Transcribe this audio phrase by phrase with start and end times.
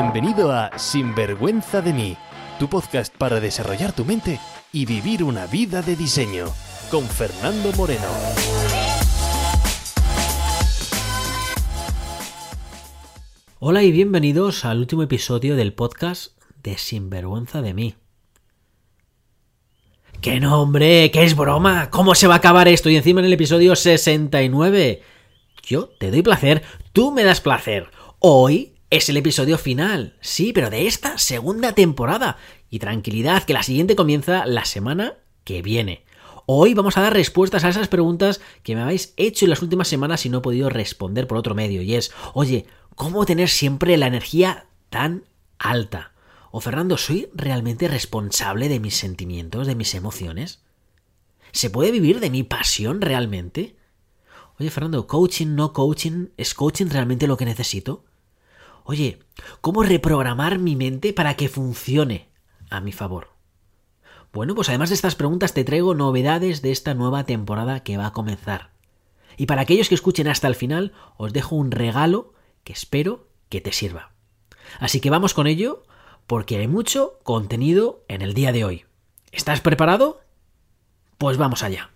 [0.00, 2.16] Bienvenido a Sinvergüenza de mí,
[2.60, 4.38] tu podcast para desarrollar tu mente
[4.72, 6.46] y vivir una vida de diseño,
[6.88, 8.06] con Fernando Moreno.
[13.58, 17.96] Hola y bienvenidos al último episodio del podcast de Sinvergüenza de mí.
[20.20, 21.10] ¡Qué nombre!
[21.10, 21.90] ¡Qué es broma!
[21.90, 22.88] ¿Cómo se va a acabar esto?
[22.88, 25.02] Y encima en el episodio 69.
[25.64, 26.62] Yo te doy placer,
[26.92, 27.90] tú me das placer.
[28.20, 32.38] Hoy es el episodio final, sí, pero de esta segunda temporada.
[32.70, 36.04] Y tranquilidad, que la siguiente comienza la semana que viene.
[36.46, 39.88] Hoy vamos a dar respuestas a esas preguntas que me habéis hecho en las últimas
[39.88, 41.82] semanas y no he podido responder por otro medio.
[41.82, 45.24] Y es, oye, ¿cómo tener siempre la energía tan
[45.58, 46.12] alta?
[46.50, 50.62] O Fernando, ¿soy realmente responsable de mis sentimientos, de mis emociones?
[51.52, 53.76] ¿Se puede vivir de mi pasión realmente?
[54.58, 56.28] Oye, Fernando, ¿coaching, no coaching?
[56.38, 58.04] ¿Es coaching realmente lo que necesito?
[58.90, 59.18] Oye,
[59.60, 62.30] ¿cómo reprogramar mi mente para que funcione
[62.70, 63.28] a mi favor?
[64.32, 68.06] Bueno, pues además de estas preguntas te traigo novedades de esta nueva temporada que va
[68.06, 68.70] a comenzar.
[69.36, 72.32] Y para aquellos que escuchen hasta el final, os dejo un regalo
[72.64, 74.12] que espero que te sirva.
[74.80, 75.82] Así que vamos con ello,
[76.26, 78.86] porque hay mucho contenido en el día de hoy.
[79.32, 80.22] ¿Estás preparado?
[81.18, 81.90] Pues vamos allá.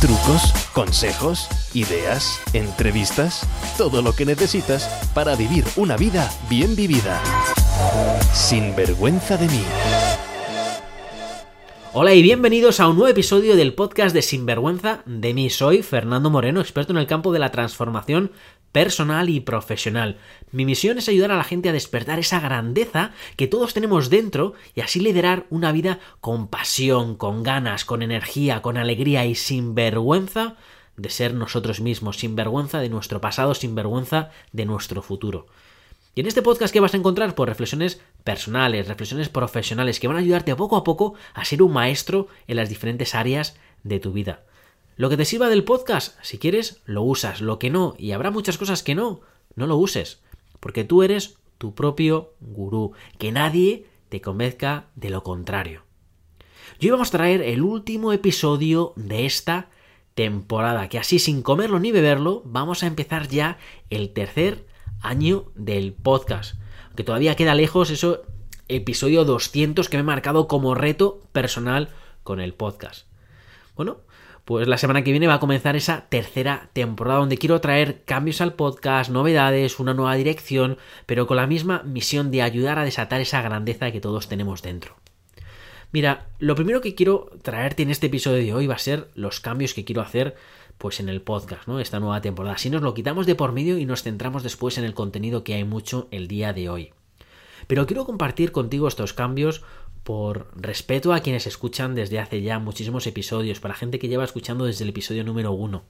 [0.00, 3.40] Trucos, consejos, ideas, entrevistas,
[3.76, 7.20] todo lo que necesitas para vivir una vida bien vivida.
[8.32, 9.64] Sin vergüenza de mí.
[11.94, 15.48] Hola y bienvenidos a un nuevo episodio del podcast de Sinvergüenza de mí.
[15.48, 18.30] Soy Fernando Moreno, experto en el campo de la transformación
[18.72, 20.18] personal y profesional.
[20.52, 24.52] Mi misión es ayudar a la gente a despertar esa grandeza que todos tenemos dentro
[24.74, 29.74] y así liderar una vida con pasión, con ganas, con energía, con alegría y sin
[29.74, 30.56] vergüenza
[30.98, 35.46] de ser nosotros mismos, sin vergüenza de nuestro pasado, sin vergüenza de nuestro futuro.
[36.18, 40.16] Y en este podcast que vas a encontrar pues reflexiones personales, reflexiones profesionales que van
[40.16, 44.10] a ayudarte poco a poco a ser un maestro en las diferentes áreas de tu
[44.10, 44.42] vida.
[44.96, 47.40] Lo que te sirva del podcast, si quieres, lo usas.
[47.40, 49.20] Lo que no, y habrá muchas cosas que no,
[49.54, 50.18] no lo uses.
[50.58, 52.94] Porque tú eres tu propio gurú.
[53.18, 55.84] Que nadie te convenzca de lo contrario.
[56.80, 59.68] Yo vamos a traer el último episodio de esta
[60.16, 63.56] temporada, que así sin comerlo ni beberlo, vamos a empezar ya
[63.88, 64.66] el tercer
[65.00, 66.56] año del podcast.
[66.96, 68.22] Que todavía queda lejos eso
[68.68, 71.88] episodio 200 que me he marcado como reto personal
[72.22, 73.06] con el podcast.
[73.74, 73.98] Bueno,
[74.44, 78.40] pues la semana que viene va a comenzar esa tercera temporada donde quiero traer cambios
[78.40, 83.20] al podcast, novedades, una nueva dirección, pero con la misma misión de ayudar a desatar
[83.20, 84.96] esa grandeza que todos tenemos dentro.
[85.92, 89.40] Mira, lo primero que quiero traerte en este episodio de hoy va a ser los
[89.40, 90.34] cambios que quiero hacer
[90.78, 91.80] pues en el podcast, ¿no?
[91.80, 92.54] Esta nueva temporada.
[92.54, 95.54] Así nos lo quitamos de por medio y nos centramos después en el contenido que
[95.54, 96.94] hay mucho el día de hoy.
[97.66, 99.62] Pero quiero compartir contigo estos cambios
[100.04, 104.64] por respeto a quienes escuchan desde hace ya muchísimos episodios, para gente que lleva escuchando
[104.64, 105.82] desde el episodio número uno.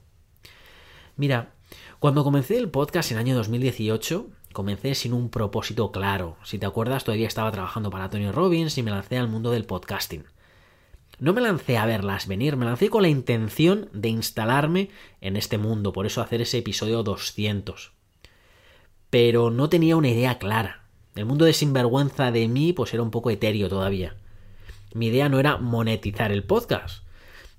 [1.15, 1.53] Mira,
[1.99, 6.37] cuando comencé el podcast en el año 2018, comencé sin un propósito claro.
[6.43, 9.65] Si te acuerdas, todavía estaba trabajando para Tony Robbins y me lancé al mundo del
[9.65, 10.25] podcasting.
[11.19, 15.57] No me lancé a verlas venir, me lancé con la intención de instalarme en este
[15.57, 17.91] mundo, por eso hacer ese episodio 200.
[19.09, 20.85] Pero no tenía una idea clara.
[21.15, 24.15] El mundo de sinvergüenza de mí pues era un poco etéreo todavía.
[24.93, 27.03] Mi idea no era monetizar el podcast.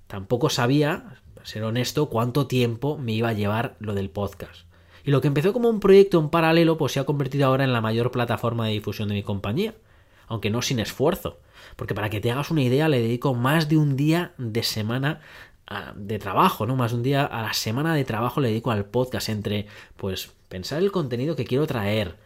[0.06, 4.62] Tampoco sabía, para ser honesto, cuánto tiempo me iba a llevar lo del podcast.
[5.04, 7.74] Y lo que empezó como un proyecto en paralelo pues se ha convertido ahora en
[7.74, 9.74] la mayor plataforma de difusión de mi compañía,
[10.28, 11.40] aunque no sin esfuerzo.
[11.80, 15.22] Porque para que te hagas una idea le dedico más de un día de semana
[15.94, 16.76] de trabajo, ¿no?
[16.76, 20.30] Más de un día a la semana de trabajo le dedico al podcast entre pues
[20.50, 22.18] pensar el contenido que quiero traer,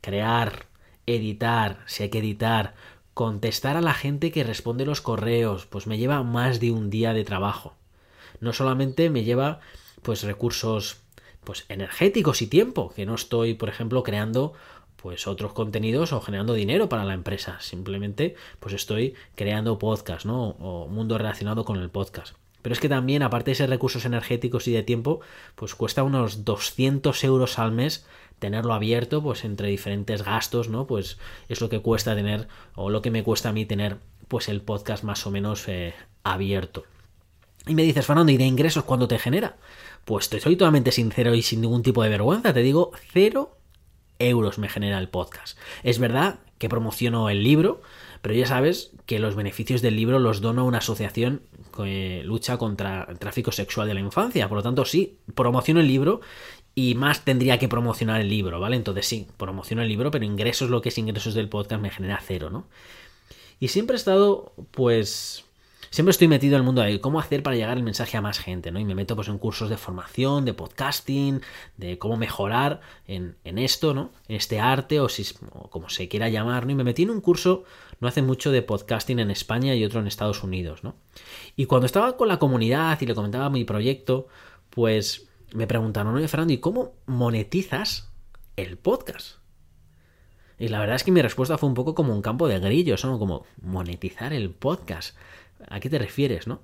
[0.00, 0.64] crear,
[1.04, 2.72] editar, si hay que editar,
[3.12, 7.12] contestar a la gente que responde los correos, pues me lleva más de un día
[7.12, 7.74] de trabajo.
[8.40, 9.60] No solamente me lleva
[10.00, 11.02] pues recursos
[11.44, 14.54] pues energéticos y tiempo, que no estoy, por ejemplo, creando
[15.02, 20.50] pues otros contenidos o generando dinero para la empresa, simplemente pues estoy creando podcast, ¿no?
[20.60, 22.36] o mundo relacionado con el podcast.
[22.62, 25.20] Pero es que también, aparte de ser recursos energéticos y de tiempo,
[25.56, 28.06] pues cuesta unos 200 euros al mes
[28.38, 30.86] tenerlo abierto, pues entre diferentes gastos, ¿no?
[30.86, 31.18] Pues
[31.48, 32.46] es lo que cuesta tener,
[32.76, 35.94] o lo que me cuesta a mí tener, pues el podcast más o menos eh,
[36.22, 36.84] abierto.
[37.66, 39.56] Y me dices, Fernando, ¿y de ingresos cuándo te genera?
[40.04, 43.56] Pues te soy totalmente sincero y sin ningún tipo de vergüenza, te digo, cero
[44.28, 45.58] euros me genera el podcast.
[45.82, 47.82] Es verdad que promociono el libro,
[48.20, 51.42] pero ya sabes que los beneficios del libro los dono a una asociación
[51.76, 54.48] que lucha contra el tráfico sexual de la infancia.
[54.48, 56.20] Por lo tanto, sí, promociono el libro
[56.74, 58.76] y más tendría que promocionar el libro, ¿vale?
[58.76, 62.20] Entonces sí, promociono el libro, pero ingresos, lo que es ingresos del podcast, me genera
[62.24, 62.66] cero, ¿no?
[63.58, 65.44] Y siempre he estado, pues,
[65.92, 68.38] siempre estoy metido en el mundo de cómo hacer para llegar el mensaje a más
[68.38, 68.80] gente, ¿no?
[68.80, 71.42] Y me meto pues en cursos de formación, de podcasting,
[71.76, 74.10] de cómo mejorar en, esto, ¿no?
[74.26, 76.72] En este arte o, si, o como se quiera llamar, ¿no?
[76.72, 77.64] Y me metí en un curso
[78.00, 80.96] no hace mucho de podcasting en España y otro en Estados Unidos, ¿no?
[81.56, 84.26] Y cuando estaba con la comunidad y le comentaba mi proyecto,
[84.70, 88.10] pues me preguntaron, oye Fernando, ¿y cómo monetizas
[88.56, 89.36] el podcast?
[90.58, 93.04] Y la verdad es que mi respuesta fue un poco como un campo de grillos,
[93.04, 93.18] ¿no?
[93.18, 95.16] Como monetizar el podcast.
[95.68, 96.60] ¿A qué te refieres, no?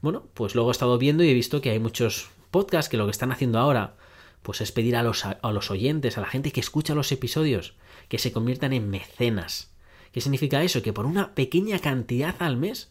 [0.00, 3.06] Bueno, pues luego he estado viendo y he visto que hay muchos podcasts que lo
[3.06, 3.96] que están haciendo ahora,
[4.42, 7.74] pues es pedir a los, oyentes, a la gente que escucha los episodios,
[8.08, 9.72] que se conviertan en mecenas.
[10.12, 10.82] ¿Qué significa eso?
[10.82, 12.90] Que por una pequeña cantidad al mes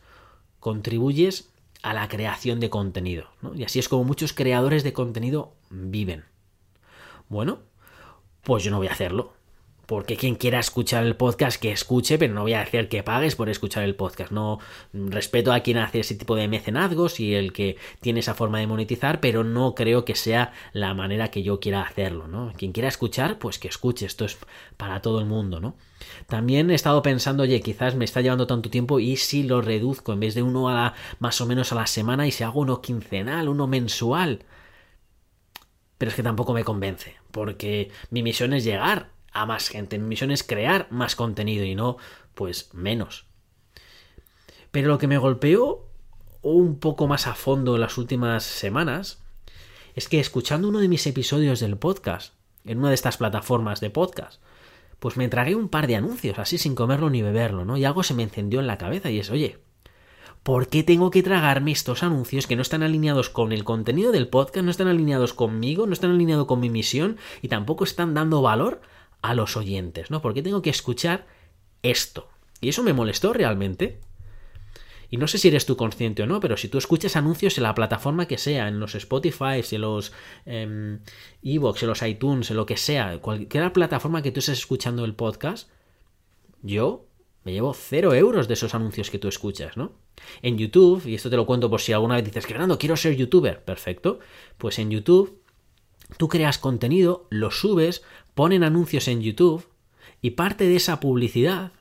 [0.59, 1.49] contribuyes
[1.81, 3.29] a la creación de contenido.
[3.41, 3.55] ¿no?
[3.55, 6.25] Y así es como muchos creadores de contenido viven.
[7.29, 7.59] Bueno,
[8.43, 9.33] pues yo no voy a hacerlo.
[9.87, 13.37] Porque quien quiera escuchar el podcast, que escuche, pero no voy a hacer que pagues
[13.37, 14.31] por escuchar el podcast.
[14.31, 14.59] No
[14.91, 18.67] respeto a quien hace ese tipo de mecenazgos y el que tiene esa forma de
[18.67, 22.51] monetizar, pero no creo que sea la manera que yo quiera hacerlo, ¿no?
[22.57, 24.05] Quien quiera escuchar, pues que escuche.
[24.05, 24.37] Esto es
[24.75, 25.77] para todo el mundo, ¿no?
[26.27, 30.11] También he estado pensando, oye, quizás me está llevando tanto tiempo y si lo reduzco
[30.11, 32.59] en vez de uno a la, más o menos a la semana y si hago
[32.59, 34.43] uno quincenal, uno mensual.
[35.97, 39.97] Pero es que tampoco me convence, porque mi misión es llegar a más gente.
[39.97, 41.97] Mi misión es crear más contenido y no,
[42.33, 43.25] pues, menos.
[44.71, 45.87] Pero lo que me golpeó
[46.41, 49.23] un poco más a fondo en las últimas semanas
[49.95, 52.33] es que escuchando uno de mis episodios del podcast,
[52.65, 54.41] en una de estas plataformas de podcast,
[54.99, 57.77] pues me tragué un par de anuncios, así sin comerlo ni beberlo, ¿no?
[57.77, 59.59] Y algo se me encendió en la cabeza y es, oye,
[60.43, 64.27] ¿por qué tengo que tragarme estos anuncios que no están alineados con el contenido del
[64.27, 68.41] podcast, no están alineados conmigo, no están alineados con mi misión y tampoco están dando
[68.41, 68.81] valor
[69.21, 70.21] a los oyentes, ¿no?
[70.21, 71.27] Porque tengo que escuchar
[71.83, 72.29] esto.
[72.61, 73.99] Y eso me molestó realmente.
[75.09, 77.63] Y no sé si eres tú consciente o no, pero si tú escuchas anuncios en
[77.63, 80.11] la plataforma que sea, en los Spotify, en los
[80.45, 80.99] eh,
[81.43, 85.15] Evox, en los iTunes, en lo que sea, cualquier plataforma que tú estés escuchando el
[85.15, 85.69] podcast,
[86.61, 87.05] yo
[87.45, 89.93] me llevo cero euros de esos anuncios que tú escuchas, ¿no?
[90.41, 92.97] En YouTube, y esto te lo cuento por si alguna vez dices que Fernando, quiero
[92.97, 94.19] ser youtuber, perfecto,
[94.57, 95.41] pues en YouTube
[96.17, 99.67] tú creas contenido, lo subes, ponen anuncios en YouTube
[100.21, 101.71] y parte de esa publicidad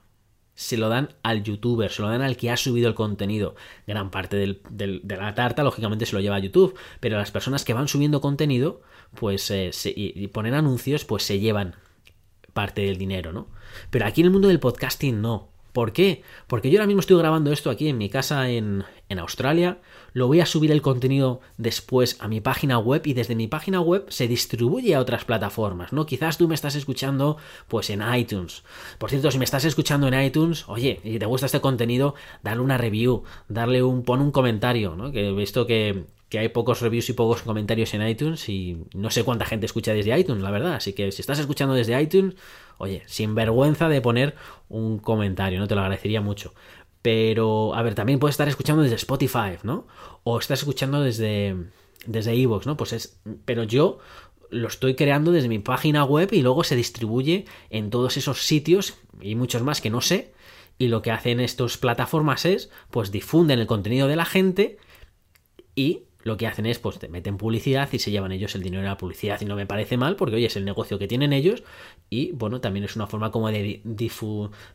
[0.54, 3.54] se lo dan al youtuber, se lo dan al que ha subido el contenido.
[3.86, 7.74] Gran parte de la tarta, lógicamente, se lo lleva a YouTube, pero las personas que
[7.74, 8.80] van subiendo contenido,
[9.14, 11.76] pues, eh, y ponen anuncios, pues se llevan
[12.54, 13.48] parte del dinero, ¿no?
[13.90, 15.50] Pero aquí en el mundo del podcasting no.
[15.76, 16.22] ¿Por qué?
[16.46, 19.76] Porque yo ahora mismo estoy grabando esto aquí en mi casa en, en, Australia,
[20.14, 23.82] lo voy a subir el contenido después a mi página web y desde mi página
[23.82, 26.06] web se distribuye a otras plataformas, ¿no?
[26.06, 27.36] Quizás tú me estás escuchando
[27.68, 28.62] pues en iTunes.
[28.96, 32.62] Por cierto, si me estás escuchando en iTunes, oye, y te gusta este contenido, dale
[32.62, 35.12] una review, darle un, pon un comentario, ¿no?
[35.12, 39.10] Que he visto que, que hay pocos reviews y pocos comentarios en iTunes y no
[39.10, 40.74] sé cuánta gente escucha desde iTunes, la verdad.
[40.74, 42.34] Así que si estás escuchando desde iTunes,
[42.76, 44.34] oye, sin vergüenza de poner
[44.68, 45.66] un comentario, ¿no?
[45.66, 46.52] Te lo agradecería mucho.
[47.00, 49.86] Pero, a ver, también puedes estar escuchando desde Spotify, ¿no?
[50.24, 51.56] O estás escuchando desde
[52.06, 52.76] desde Evox, ¿no?
[52.76, 53.98] Pues es, pero yo
[54.50, 58.98] lo estoy creando desde mi página web y luego se distribuye en todos esos sitios
[59.22, 60.34] y muchos más que no sé.
[60.78, 64.76] Y lo que hacen estas plataformas es, pues difunden el contenido de la gente
[65.74, 68.82] y lo que hacen es, pues te meten publicidad y se llevan ellos el dinero
[68.82, 69.40] de la publicidad.
[69.40, 71.62] Y no me parece mal, porque oye, es el negocio que tienen ellos.
[72.10, 73.80] Y bueno, también es una forma como de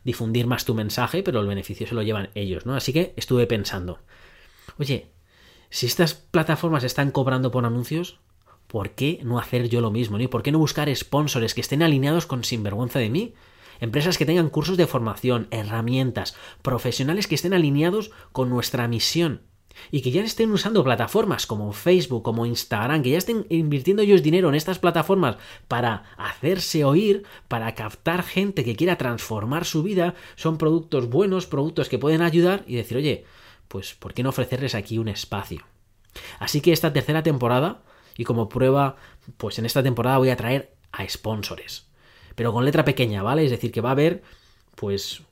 [0.02, 2.74] difundir más tu mensaje, pero el beneficio se lo llevan ellos, ¿no?
[2.74, 3.98] Así que estuve pensando,
[4.78, 5.08] oye,
[5.68, 8.18] si estas plataformas están cobrando por anuncios,
[8.66, 10.18] ¿por qué no hacer yo lo mismo?
[10.18, 13.34] ¿Y por qué no buscar sponsors que estén alineados con sinvergüenza de mí?
[13.78, 19.51] Empresas que tengan cursos de formación, herramientas, profesionales que estén alineados con nuestra misión
[19.90, 24.22] y que ya estén usando plataformas como Facebook, como Instagram, que ya estén invirtiendo ellos
[24.22, 25.36] dinero en estas plataformas
[25.68, 31.88] para hacerse oír, para captar gente que quiera transformar su vida, son productos buenos, productos
[31.88, 33.24] que pueden ayudar y decir, oye,
[33.68, 35.64] pues ¿por qué no ofrecerles aquí un espacio?
[36.38, 37.82] Así que esta tercera temporada,
[38.16, 38.96] y como prueba,
[39.36, 41.88] pues en esta temporada voy a traer a sponsores,
[42.34, 43.44] pero con letra pequeña, ¿vale?
[43.44, 44.22] Es decir, que va a haber
[44.74, 45.22] pues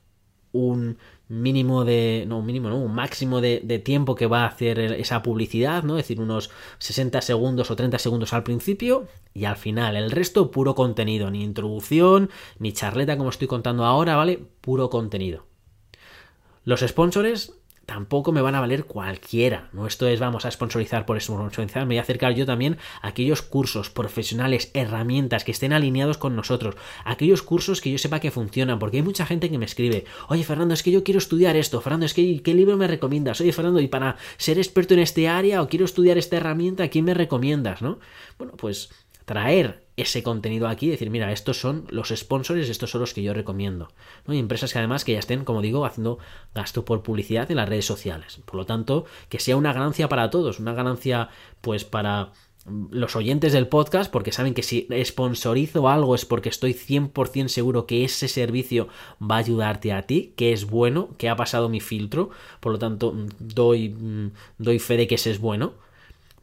[0.51, 0.97] un
[1.31, 5.23] mínimo de, no un mínimo, no, un máximo de, tiempo que va a hacer esa
[5.23, 5.97] publicidad, ¿no?
[5.97, 9.95] Es decir, unos 60 segundos o 30 segundos al principio y al final.
[9.95, 14.39] El resto puro contenido, ni introducción, ni charleta como estoy contando ahora, ¿vale?
[14.61, 15.45] Puro contenido.
[16.65, 17.53] Los sponsors
[17.91, 19.67] tampoco me van a valer cualquiera.
[19.73, 23.09] No esto es vamos a sponsorizar por sponsorizar, me voy a acercar yo también a
[23.09, 28.31] aquellos cursos profesionales, herramientas que estén alineados con nosotros, aquellos cursos que yo sepa que
[28.31, 31.57] funcionan, porque hay mucha gente que me escribe, oye Fernando, es que yo quiero estudiar
[31.57, 33.41] esto, Fernando, es que ¿qué libro me recomiendas?
[33.41, 37.03] Oye Fernando, y para ser experto en este área o quiero estudiar esta herramienta, ¿quién
[37.03, 37.81] me recomiendas?
[37.81, 37.99] ¿No?
[38.37, 38.89] Bueno, pues
[39.31, 43.23] traer ese contenido aquí y decir, mira, estos son los sponsors, estos son los que
[43.23, 43.87] yo recomiendo.
[44.27, 44.33] ¿no?
[44.33, 46.19] Y empresas que además que ya estén, como digo, haciendo
[46.53, 48.41] gasto por publicidad en las redes sociales.
[48.43, 51.29] Por lo tanto, que sea una ganancia para todos, una ganancia
[51.61, 52.33] pues para
[52.65, 57.87] los oyentes del podcast, porque saben que si sponsorizo algo es porque estoy 100% seguro
[57.87, 58.89] que ese servicio
[59.21, 62.79] va a ayudarte a ti, que es bueno, que ha pasado mi filtro, por lo
[62.79, 63.95] tanto doy,
[64.57, 65.73] doy fe de que ese es bueno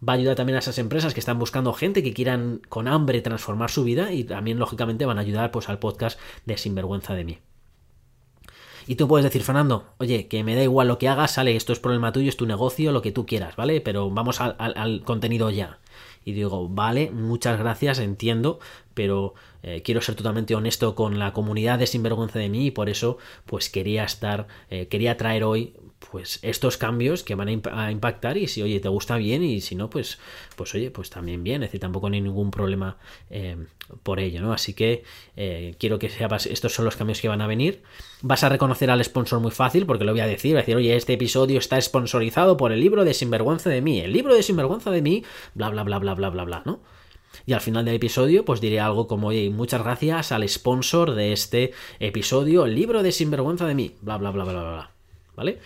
[0.07, 3.21] va a ayudar también a esas empresas que están buscando gente que quieran con hambre
[3.21, 7.25] transformar su vida y también lógicamente van a ayudar pues al podcast de Sinvergüenza de
[7.25, 7.39] mí.
[8.89, 11.75] Y tú puedes decir, Fernando, oye, que me da igual lo que hagas, sale, esto
[11.75, 13.83] es problema tuyo, es tu negocio, lo que tú quieras, ¿vale?
[13.83, 15.79] Pero vamos al, contenido ya.
[16.25, 18.61] Y digo, vale, muchas gracias, entiendo,
[18.95, 22.89] pero eh, quiero ser totalmente honesto con la comunidad de Sinvergüenza de mí y por
[22.89, 25.75] eso pues quería estar, eh, quería traer hoy
[26.11, 29.75] pues estos cambios que van a, impactar y si oye te gusta bien y si
[29.75, 30.19] no pues
[30.57, 32.97] pues oye pues también bien es decir tampoco hay ningún problema
[33.31, 33.57] eh,
[34.03, 35.05] por ello no así que
[35.79, 37.83] quiero que sepas estos son los cambios que van a venir
[38.23, 41.15] vas a reconocer al sponsor muy fácil porque lo voy a decir decir oye este
[41.15, 45.03] episodio está sponsorizado por el libro de Sinvergüenza de mí el libro de Sinvergüenza de
[45.03, 45.25] mí
[45.55, 46.81] bla bla bla bla bla bla bla no
[47.47, 51.33] y al final del episodio, pues diré algo como, oye, muchas gracias al sponsor de
[51.33, 54.98] este episodio, el libro de Sinvergüenza de mí, bla, bla, bla, bla, bla, bla.
[55.39, 55.61] ¿Vale?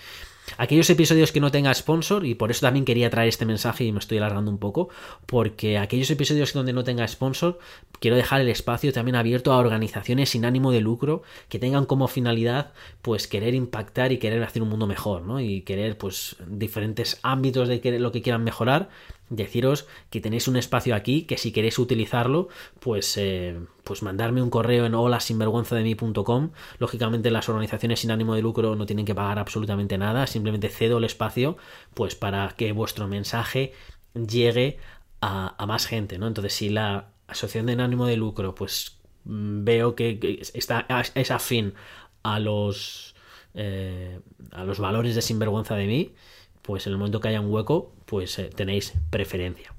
[0.58, 3.92] Aquellos episodios que no tenga sponsor, y por eso también quería traer este mensaje y
[3.92, 4.90] me estoy alargando un poco,
[5.24, 7.58] porque aquellos episodios donde no tenga sponsor,
[7.98, 12.06] quiero dejar el espacio también abierto a organizaciones sin ánimo de lucro que tengan como
[12.06, 15.40] finalidad pues querer impactar y querer hacer un mundo mejor, ¿no?
[15.40, 18.90] Y querer pues diferentes ámbitos de lo que quieran mejorar
[19.36, 22.48] deciros que tenéis un espacio aquí que si queréis utilizarlo
[22.80, 28.76] pues eh, pues mandarme un correo en holasinvergüenzademí.com lógicamente las organizaciones sin ánimo de lucro
[28.76, 30.26] no tienen que pagar absolutamente nada.
[30.26, 31.56] Simplemente cedo el espacio
[31.94, 33.72] pues para que vuestro mensaje
[34.14, 34.78] llegue
[35.20, 39.94] a, más gente no entonces si la asociación de ánimo de lucro pues mm, veo
[39.94, 41.74] que está es afín
[42.22, 43.14] a los
[43.54, 44.20] eh,
[44.50, 46.14] a los valores de sinvergüenza de mí
[46.62, 49.72] pues en el momento que haya un hueco, pues eh, tenéis preferencia.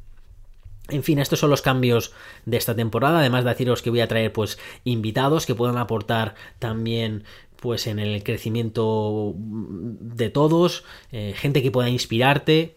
[0.89, 2.13] En fin, estos son los cambios
[2.47, 3.19] de esta temporada.
[3.19, 7.25] Además de deciros que voy a traer pues invitados que puedan aportar también
[7.57, 12.75] pues en el crecimiento de todos, eh, gente que pueda inspirarte,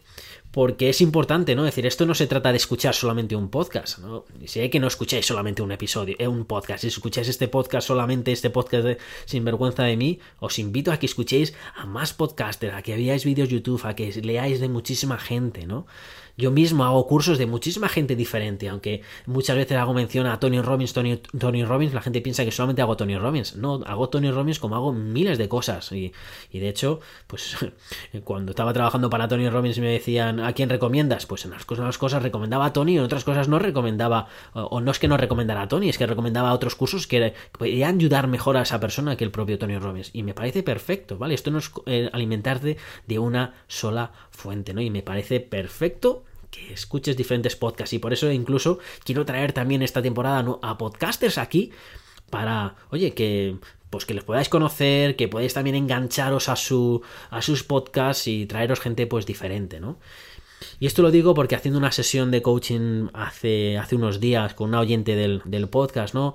[0.57, 1.67] porque es importante, ¿no?
[1.67, 4.25] Es decir, esto no se trata de escuchar solamente un podcast, ¿no?
[4.55, 8.33] Hay que no escuchéis solamente un episodio, eh, un podcast, si escucháis este podcast solamente,
[8.33, 12.81] este podcast de Sinvergüenza de mí, os invito a que escuchéis a más podcasters, a
[12.81, 15.87] que veáis vídeos YouTube, a que leáis de muchísima gente, ¿no?
[16.37, 20.61] Yo mismo hago cursos de muchísima gente diferente, aunque muchas veces hago mención a Tony
[20.61, 23.57] Robbins, Tony, Robbins, la gente piensa que solamente hago Tony Robbins.
[23.57, 25.91] No, hago Tony Robbins como hago miles de cosas.
[25.93, 26.13] Y,
[26.53, 27.57] de hecho, pues
[28.25, 31.25] cuando estaba trabajando para Tony Robbins me decían, ¿a quién recomiendas?
[31.25, 34.81] Pues en las cosas, las cosas recomendaba a Tony, en otras cosas no recomendaba, o,
[34.83, 38.29] no es que no recomendara a Tony, es que recomendaba otros cursos que, podían ayudar
[38.29, 40.11] mejor a esa persona que el propio Tony Robbins.
[40.13, 41.35] Y me parece perfecto, ¿vale?
[41.35, 42.77] Esto no es eh, alimentarte
[43.07, 44.83] de una sola fuente, ¿no?
[44.83, 46.26] Y me parece perfecto
[46.57, 51.39] que escuches diferentes podcasts y por eso incluso quiero traer también esta temporada a podcasters
[51.39, 51.71] aquí
[52.31, 53.57] para, oye, que
[53.91, 58.47] pues que les podáis conocer, que podáis también engancharos a su a sus podcasts y
[58.47, 59.99] traeros gente pues diferente, ¿no?
[60.81, 64.71] Y esto lo digo porque haciendo una sesión de coaching hace, hace unos días con
[64.71, 66.35] una oyente del, del podcast, ¿no?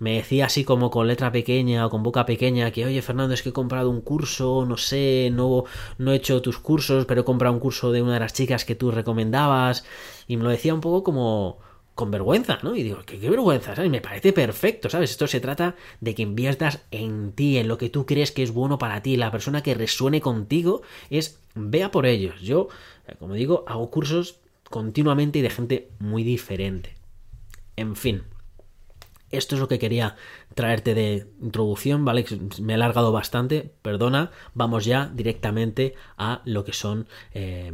[0.00, 3.42] Me decía así como con letra pequeña o con boca pequeña que oye Fernando es
[3.42, 5.64] que he comprado un curso, no sé, no,
[5.98, 8.64] no he hecho tus cursos, pero he comprado un curso de una de las chicas
[8.64, 9.84] que tú recomendabas
[10.26, 11.58] y me lo decía un poco como
[11.94, 12.74] con vergüenza, ¿no?
[12.74, 13.90] Y digo, qué, qué vergüenza, ¿sabes?
[13.90, 15.10] Me parece perfecto, ¿sabes?
[15.10, 18.52] Esto se trata de que inviertas en ti, en lo que tú crees que es
[18.52, 20.80] bueno para ti, la persona que resuene contigo
[21.10, 22.40] es vea por ellos.
[22.40, 22.68] Yo,
[23.06, 24.40] eh, como digo, hago cursos
[24.70, 26.94] continuamente y de gente muy diferente.
[27.76, 28.22] En fin,
[29.30, 30.16] esto es lo que quería
[30.54, 32.24] traerte de introducción, ¿vale?
[32.60, 34.30] Me he alargado bastante, perdona.
[34.54, 37.72] Vamos ya directamente a lo que son eh,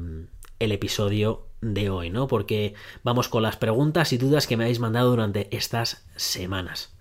[0.59, 2.27] el episodio de hoy, ¿no?
[2.29, 6.95] Porque vamos con las preguntas y dudas que me habéis mandado durante estas semanas.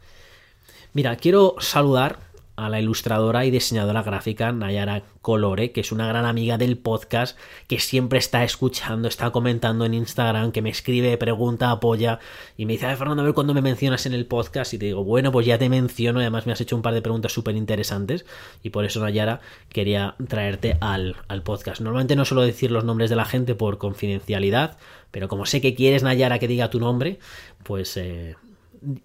[0.93, 2.19] Mira, quiero saludar
[2.55, 7.37] a la ilustradora y diseñadora gráfica Nayara Colore, que es una gran amiga del podcast,
[7.67, 12.19] que siempre está escuchando, está comentando en Instagram, que me escribe, pregunta, apoya
[12.57, 14.85] y me dice, Ay, Fernando, a ver cuándo me mencionas en el podcast y te
[14.85, 17.55] digo, bueno, pues ya te menciono, además me has hecho un par de preguntas súper
[17.55, 18.25] interesantes
[18.63, 21.81] y por eso Nayara quería traerte al, al podcast.
[21.81, 24.77] Normalmente no suelo decir los nombres de la gente por confidencialidad,
[25.11, 27.19] pero como sé que quieres Nayara que diga tu nombre,
[27.63, 27.97] pues...
[27.97, 28.35] Eh,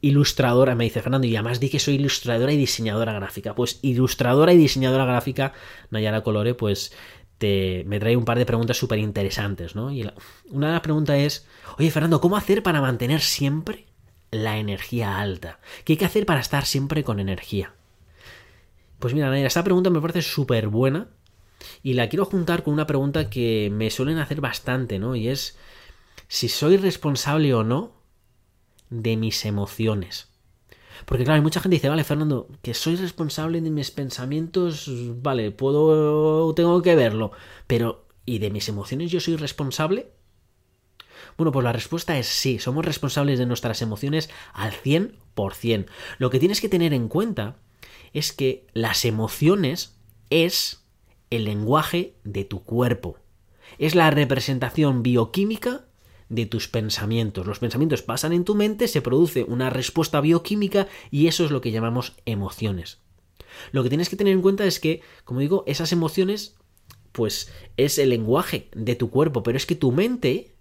[0.01, 3.55] ilustradora, me dice Fernando, y además di que soy ilustradora y diseñadora gráfica.
[3.55, 5.53] Pues ilustradora y diseñadora gráfica,
[5.91, 6.93] Nayara Colore, pues
[7.39, 9.91] te, me trae un par de preguntas súper interesantes, ¿no?
[9.91, 10.09] Y
[10.51, 11.47] una de las preguntas es,
[11.79, 13.87] oye Fernando, ¿cómo hacer para mantener siempre
[14.31, 15.61] la energía alta?
[15.85, 17.75] ¿Qué hay que hacer para estar siempre con energía?
[18.99, 21.09] Pues mira, Nayara, esta pregunta me parece súper buena
[21.83, 25.17] y la quiero juntar con una pregunta que me suelen hacer bastante, ¿no?
[25.17, 25.57] Y es
[26.29, 28.00] si soy responsable o no
[28.91, 30.29] de mis emociones.
[31.07, 34.91] Porque claro, hay mucha gente que dice, vale, Fernando, que soy responsable de mis pensamientos,
[35.23, 37.33] vale, puedo, tengo que verlo,
[37.67, 40.13] pero ¿y de mis emociones yo soy responsable?
[41.37, 45.87] Bueno, pues la respuesta es sí, somos responsables de nuestras emociones al 100%.
[46.19, 47.57] Lo que tienes que tener en cuenta
[48.13, 49.97] es que las emociones
[50.29, 50.85] es
[51.31, 53.19] el lenguaje de tu cuerpo.
[53.79, 55.87] Es la representación bioquímica
[56.31, 57.47] de tus pensamientos.
[57.47, 61.61] Los pensamientos pasan en tu mente, se produce una respuesta bioquímica y eso es lo
[61.61, 62.99] que llamamos emociones.
[63.73, 66.57] Lo que tienes que tener en cuenta es que, como digo, esas emociones,
[67.13, 70.55] pues es el lenguaje de tu cuerpo, pero es que tu mente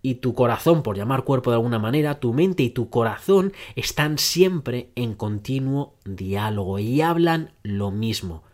[0.00, 4.18] y tu corazón, por llamar cuerpo de alguna manera, tu mente y tu corazón están
[4.18, 8.44] siempre en continuo diálogo y hablan lo mismo.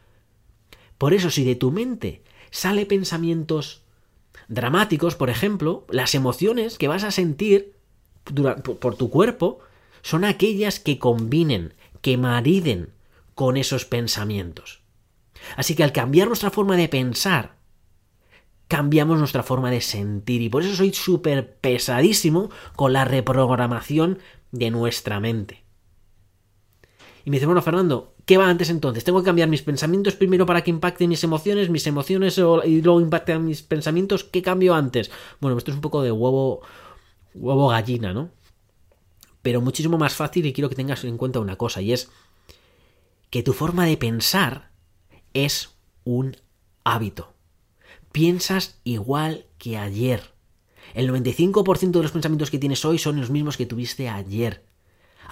[0.96, 3.81] Por eso, si de tu mente sale pensamientos
[4.52, 7.75] dramáticos, por ejemplo, las emociones que vas a sentir
[8.25, 9.61] por tu cuerpo
[10.02, 12.92] son aquellas que combinen, que mariden
[13.35, 14.82] con esos pensamientos.
[15.56, 17.56] Así que al cambiar nuestra forma de pensar,
[18.68, 24.18] cambiamos nuestra forma de sentir y por eso soy súper pesadísimo con la reprogramación
[24.50, 25.64] de nuestra mente.
[27.25, 29.04] Y me dice, bueno, Fernando, ¿qué va antes entonces?
[29.04, 33.00] ¿Tengo que cambiar mis pensamientos primero para que impacten mis emociones, mis emociones y luego
[33.00, 34.24] impacten mis pensamientos?
[34.24, 35.10] ¿Qué cambio antes?
[35.40, 36.62] Bueno, esto es un poco de huevo,
[37.34, 38.30] huevo gallina, ¿no?
[39.42, 42.10] Pero muchísimo más fácil y quiero que tengas en cuenta una cosa y es
[43.30, 44.70] que tu forma de pensar
[45.34, 45.70] es
[46.04, 46.36] un
[46.84, 47.32] hábito.
[48.12, 50.32] Piensas igual que ayer.
[50.94, 54.64] El 95% de los pensamientos que tienes hoy son los mismos que tuviste ayer.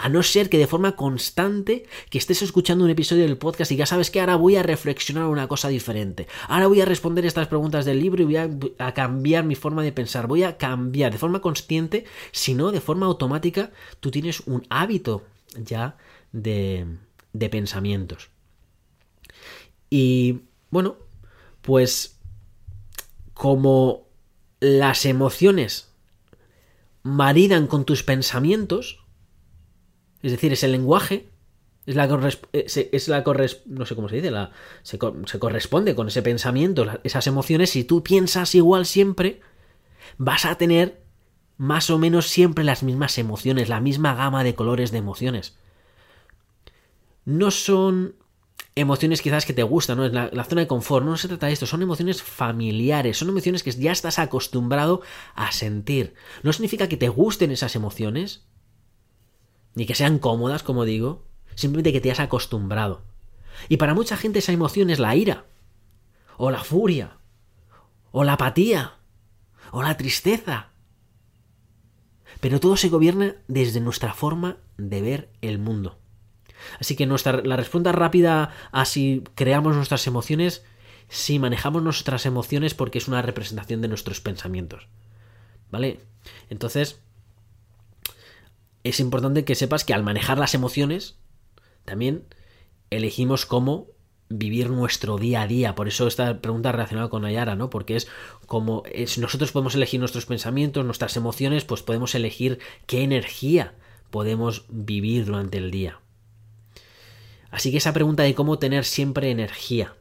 [0.02, 3.76] A no ser que de forma constante que estés escuchando un episodio del podcast y
[3.76, 6.26] ya sabes que ahora voy a reflexionar una cosa diferente.
[6.48, 8.36] Ahora voy a responder estas preguntas del libro y voy
[8.78, 10.26] a, cambiar mi forma de pensar.
[10.26, 15.26] Voy a cambiar de forma consciente, si no de forma automática, tú tienes un hábito
[15.54, 15.98] ya
[16.32, 16.86] de,
[17.34, 18.30] de pensamientos.
[19.90, 20.96] Y bueno,
[21.60, 22.18] pues
[23.34, 24.06] como
[24.60, 25.90] las emociones
[27.02, 28.99] maridan con tus pensamientos,
[30.22, 31.28] es decir, es el lenguaje,
[31.86, 32.04] es la,
[32.52, 33.24] eh, es la
[33.66, 34.52] no sé cómo se dice, la,
[34.82, 37.70] se, corresponde con ese pensamiento, esas emociones.
[37.70, 39.40] Si tú piensas igual siempre,
[40.18, 41.02] vas a tener
[41.56, 45.56] más o menos siempre las mismas emociones, la misma gama de colores de emociones.
[47.24, 48.14] No son
[48.74, 50.06] emociones quizás que te gustan, ¿no?
[50.06, 53.62] Es la, zona de confort, no se trata de esto, son emociones familiares, son emociones
[53.62, 55.02] que ya estás acostumbrado
[55.34, 56.14] a sentir.
[56.42, 58.46] No significa que te gusten esas emociones,
[59.74, 63.02] ni que sean cómodas, como digo, simplemente que te has acostumbrado.
[63.68, 65.44] Y para mucha gente esa emoción es la ira,
[66.36, 67.18] o la furia,
[68.12, 68.94] o la apatía,
[69.70, 70.70] o la tristeza.
[72.40, 75.98] Pero todo se gobierna desde nuestra forma de ver el mundo.
[76.80, 80.64] Así que nuestra, la respuesta rápida a si creamos nuestras emociones,
[81.08, 84.88] si manejamos nuestras emociones porque es una representación de nuestros pensamientos.
[85.70, 86.00] ¿Vale?
[86.48, 87.00] Entonces,
[88.84, 91.18] es importante que sepas que al manejar las emociones,
[91.84, 92.24] también
[92.90, 93.88] elegimos cómo
[94.28, 95.74] vivir nuestro día a día.
[95.74, 97.68] Por eso esta pregunta relacionada con Ayara, ¿no?
[97.68, 98.08] Porque es
[98.46, 103.74] como si nosotros podemos elegir nuestros pensamientos, nuestras emociones, pues podemos elegir qué energía
[104.10, 106.00] podemos vivir durante el día.
[107.50, 109.96] Así que esa pregunta de cómo tener siempre energía.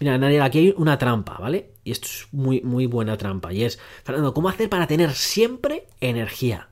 [0.00, 1.74] Mira, Nadia, aquí hay una trampa, ¿vale?
[1.84, 3.52] Y esto es muy, muy buena trampa.
[3.52, 6.70] Y es, Fernando, ¿cómo hacer para tener siempre energía?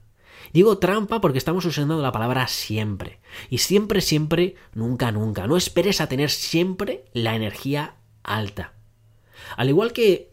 [0.55, 3.19] Digo trampa porque estamos usando la palabra siempre.
[3.51, 5.49] Y siempre, siempre, nunca, nunca.
[5.49, 8.73] No esperes a tener siempre la energía alta.
[9.57, 10.31] Al igual que,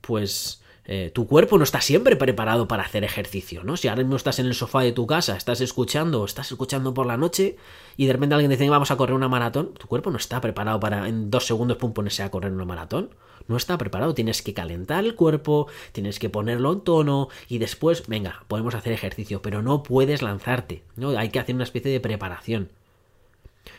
[0.00, 3.76] pues, eh, tu cuerpo no está siempre preparado para hacer ejercicio, ¿no?
[3.76, 7.06] Si ahora mismo estás en el sofá de tu casa, estás escuchando estás escuchando por
[7.06, 7.56] la noche
[7.96, 10.40] y de repente alguien te dice vamos a correr una maratón, tu cuerpo no está
[10.40, 13.10] preparado para en dos segundos pum, ponerse a correr una maratón.
[13.48, 18.06] No está preparado, tienes que calentar el cuerpo, tienes que ponerlo en tono y después,
[18.06, 21.10] venga, podemos hacer ejercicio, pero no puedes lanzarte, ¿no?
[21.18, 22.70] Hay que hacer una especie de preparación.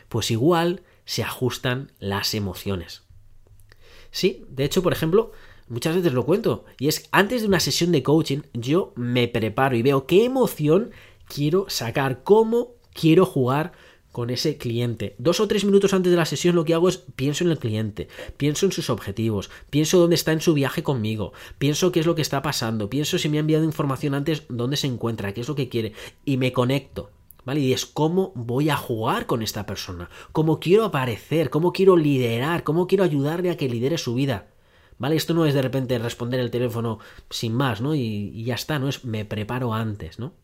[0.08, 3.04] Pues igual se ajustan las emociones.
[4.10, 5.30] Sí, de hecho, por ejemplo,
[5.68, 9.76] muchas veces lo cuento, y es antes de una sesión de coaching yo me preparo
[9.76, 10.90] y veo qué emoción
[11.32, 13.72] quiero sacar, cómo quiero jugar
[14.12, 15.14] con ese cliente.
[15.18, 17.58] Dos o tres minutos antes de la sesión lo que hago es pienso en el
[17.58, 22.06] cliente, pienso en sus objetivos, pienso dónde está en su viaje conmigo, pienso qué es
[22.06, 25.42] lo que está pasando, pienso si me ha enviado información antes dónde se encuentra, qué
[25.42, 25.92] es lo que quiere
[26.24, 27.10] y me conecto.
[27.42, 27.60] ¿Vale?
[27.60, 32.64] Y es cómo voy a jugar con esta persona, cómo quiero aparecer, cómo quiero liderar,
[32.64, 34.48] cómo quiero ayudarle a que lidere su vida.
[34.98, 35.16] ¿Vale?
[35.16, 36.98] Esto no es de repente responder el teléfono
[37.30, 37.94] sin más, ¿no?
[37.94, 40.34] Y, ya está, no es me preparo antes, ¿no?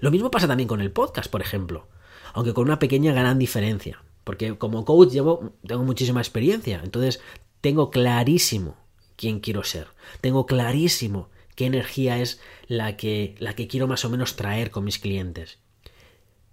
[0.00, 1.86] Lo mismo pasa también con el podcast, por ejemplo,
[2.34, 7.20] aunque con una pequeña gran diferencia, porque como coach tengo muchísima experiencia, entonces
[7.60, 8.76] tengo clarísimo
[9.16, 9.88] quién quiero ser,
[10.20, 14.84] tengo clarísimo qué energía es la que, la que quiero más o menos traer con
[14.84, 15.58] mis clientes.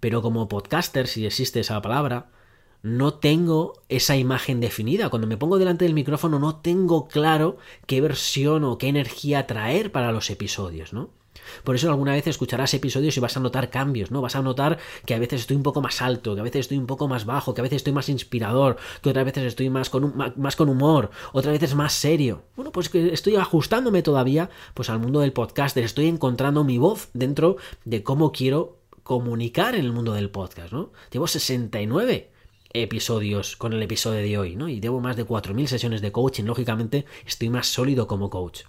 [0.00, 2.30] Pero como podcaster, si existe esa palabra,
[2.82, 5.08] no tengo esa imagen definida.
[5.08, 9.92] Cuando me pongo delante del micrófono no tengo claro qué versión o qué energía traer
[9.92, 11.10] para los episodios, ¿no?
[11.64, 14.20] Por eso alguna vez escucharás episodios y vas a notar cambios, ¿no?
[14.20, 16.78] Vas a notar que a veces estoy un poco más alto, que a veces estoy
[16.78, 19.90] un poco más bajo, que a veces estoy más inspirador, que otras veces estoy más
[19.90, 22.42] con, más con humor, otras veces más serio.
[22.56, 27.08] Bueno, pues que estoy ajustándome todavía pues al mundo del podcaster, estoy encontrando mi voz
[27.12, 30.92] dentro de cómo quiero comunicar en el mundo del podcast, ¿no?
[31.12, 32.32] Llevo 69
[32.72, 34.68] episodios con el episodio de hoy, ¿no?
[34.68, 38.62] Y llevo más de 4.000 sesiones de coaching, lógicamente estoy más sólido como coach.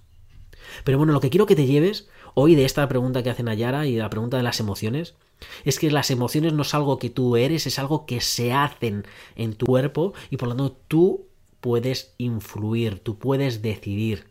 [0.84, 2.08] Pero bueno, lo que quiero que te lleves
[2.40, 5.16] hoy de esta pregunta que hace Nayara y de la pregunta de las emociones
[5.66, 9.08] es que las emociones no es algo que tú eres, es algo que se hacen
[9.36, 11.26] en tu cuerpo y por lo tanto tú
[11.62, 14.28] puedes influir, tú puedes decidir.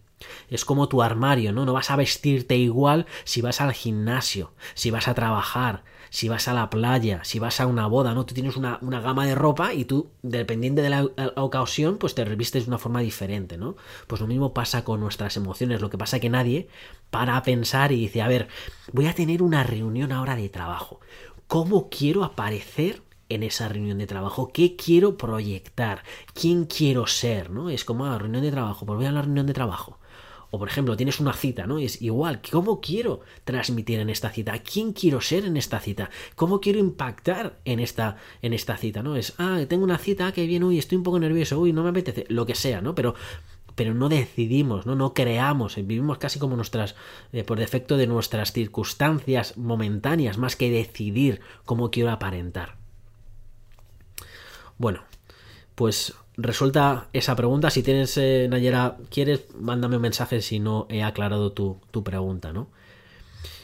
[0.49, 1.67] Es como tu armario, ¿no?
[1.67, 5.83] No vas a vestirte igual si vas al gimnasio, si vas a trabajar,
[6.17, 8.25] si vas a la playa, si vas a una boda, ¿no?
[8.25, 11.05] Tú tienes una, gama de ropa y tú, dependiente de la,
[11.37, 13.77] ocasión, pues te revistes de una forma diferente, ¿no?
[14.07, 15.83] Pues lo mismo pasa con nuestras emociones.
[15.83, 16.69] Lo que pasa es que nadie
[17.11, 18.49] para a pensar y dice, a ver,
[18.95, 21.01] voy a tener una reunión ahora de trabajo.
[21.49, 24.53] ¿Cómo quiero aparecer en esa reunión de trabajo?
[24.55, 26.03] ¿Qué quiero proyectar?
[26.33, 27.51] ¿Quién quiero ser?
[27.51, 27.69] ¿No?
[27.69, 29.99] Es como, ah, reunión de trabajo, pues voy a la reunión de trabajo.
[30.51, 31.79] O por ejemplo, tienes una cita, ¿no?
[31.79, 34.59] Y es igual, ¿cómo quiero transmitir en esta cita?
[34.61, 36.11] ¿Quién quiero ser en esta cita?
[36.35, 39.17] ¿Cómo quiero impactar en esta, en esta cita, ¿no?
[39.17, 41.91] Es, ah, tengo una cita, que viene, uy, estoy un poco nervioso, uy, no me
[41.91, 42.95] apetece, lo que sea, ¿no?
[42.95, 43.15] Pero
[43.77, 44.97] pero no decidimos, ¿no?
[44.97, 46.97] no creamos, vivimos casi como nuestras,
[47.33, 52.77] eh, por defecto de nuestras circunstancias momentáneas, más que decidir cómo quiero aparentar.
[54.79, 55.05] Bueno,
[55.75, 57.71] pues resuelta esa pregunta.
[57.71, 62.69] Si tienes, eh, Nayera, quieres, mándame un mensaje si no he aclarado tu, pregunta, ¿no?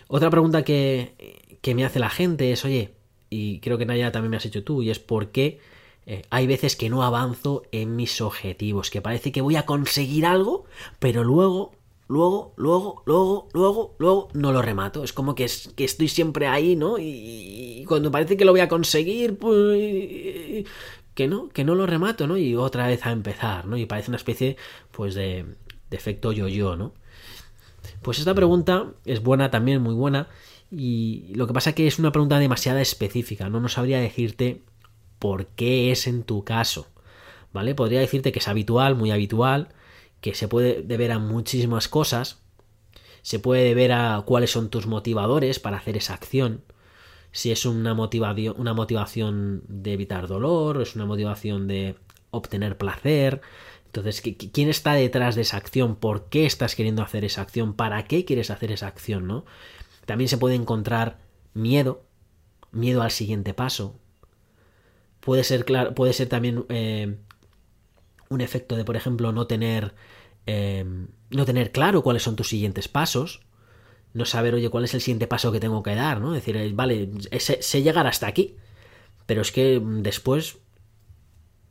[0.08, 2.94] Otra pregunta que, que, me hace la gente es, oye,
[3.30, 5.60] y creo que Nayera también me has hecho tú, y es por qué
[6.06, 10.26] eh, hay veces que no avanzo en mis objetivos, que parece que voy a conseguir
[10.26, 10.64] algo,
[10.98, 11.72] pero luego,
[12.08, 15.04] luego, luego, luego, luego, luego no lo remato.
[15.04, 16.98] Es como que, es, que estoy siempre ahí, ¿no?
[16.98, 20.66] Y, y, cuando parece que lo voy a conseguir, pues
[21.14, 22.36] que no, que no lo remato, ¿no?
[22.36, 23.76] Y otra vez a empezar, ¿no?
[23.76, 24.56] Y parece una especie,
[24.90, 25.44] pues, de,
[25.90, 26.92] de efecto yo-yo, ¿no?
[28.02, 30.28] Pues esta pregunta es buena también, muy buena,
[30.70, 34.62] y lo que pasa es que es una pregunta demasiado específica, no, no sabría decirte
[35.18, 36.88] por qué es en tu caso,
[37.52, 37.74] ¿vale?
[37.74, 39.68] Podría decirte que es habitual, muy habitual,
[40.20, 42.38] que se puede deber a muchísimas cosas,
[43.22, 46.62] se puede deber a cuáles son tus motivadores para hacer esa acción,
[47.32, 51.96] si es una motivación, de evitar dolor, es una motivación de
[52.30, 53.40] obtener placer.
[53.86, 55.96] Entonces, ¿quién está detrás de esa acción?
[55.96, 57.74] ¿Por qué estás queriendo hacer esa acción?
[57.74, 59.26] ¿Para qué quieres hacer esa acción?
[59.26, 59.46] ¿no?
[60.04, 61.18] También se puede encontrar
[61.54, 62.04] miedo,
[62.70, 63.98] miedo al siguiente paso.
[65.20, 67.16] Puede ser, claro, puede ser también eh,
[68.28, 69.94] un efecto de, por ejemplo, no tener,
[70.46, 70.84] eh,
[71.30, 73.40] no tener claro cuáles son tus siguientes pasos
[74.14, 76.32] no saber, oye, cuál es el siguiente paso que tengo que dar, ¿no?
[76.32, 78.56] decir, eh, vale, sé, llegar hasta aquí,
[79.26, 80.58] pero es que después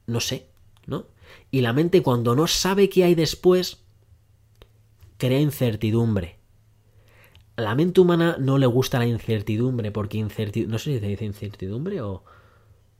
[0.07, 0.47] no sé,
[0.87, 1.05] ¿no?
[1.51, 3.83] Y la mente cuando no sabe qué hay después,
[5.17, 6.39] crea incertidumbre.
[7.57, 11.07] A la mente humana no le gusta la incertidumbre, porque incertidumbre, no sé si se
[11.07, 12.23] dice incertidumbre o...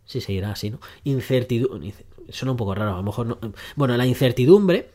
[0.06, 0.80] Sí, se irá así, ¿no?
[1.04, 1.94] Incertidumbre...
[2.30, 3.40] Suena un poco raro, a lo mejor no...
[3.76, 4.90] Bueno, la incertidumbre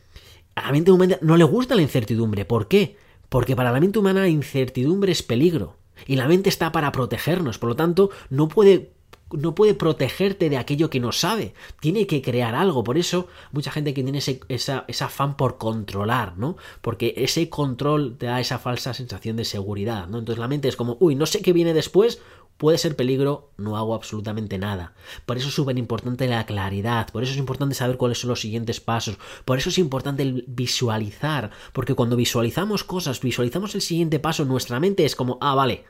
[0.57, 2.45] a la mente humana no le gusta la incertidumbre.
[2.45, 2.97] ¿Por qué?
[3.29, 5.77] Porque para la mente humana incertidumbre es peligro.
[6.07, 7.59] Y la mente está para protegernos.
[7.59, 8.96] Por lo tanto, no puede
[9.33, 11.55] no puede protegerte de aquello que no sabe.
[11.81, 12.85] Tiene que crear algo.
[12.85, 16.57] Por eso, mucha gente que tiene ese, esa, afán por controlar, ¿no?
[16.81, 20.19] Porque ese control te da esa falsa sensación de seguridad, ¿no?
[20.19, 22.21] Entonces la mente es como, uy, no sé qué viene después,
[22.57, 24.95] puede ser peligro, no hago absolutamente nada.
[25.27, 28.41] Por eso es súper importante la claridad, por eso es importante saber cuáles son los
[28.41, 34.19] siguientes pasos, por eso es importante el visualizar, porque cuando visualizamos cosas, visualizamos el siguiente
[34.19, 35.85] paso, nuestra mente es como, ah, vale,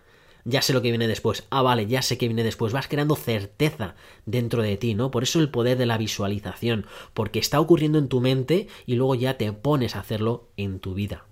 [0.47, 3.17] ya sé lo que viene después, ah, vale, ya sé que viene después, vas creando
[3.17, 5.11] certeza dentro de ti, ¿no?
[5.11, 9.17] Por eso el poder de la visualización, porque está ocurriendo en tu mente y luego
[9.17, 11.25] ya te pones a hacerlo en tu vida.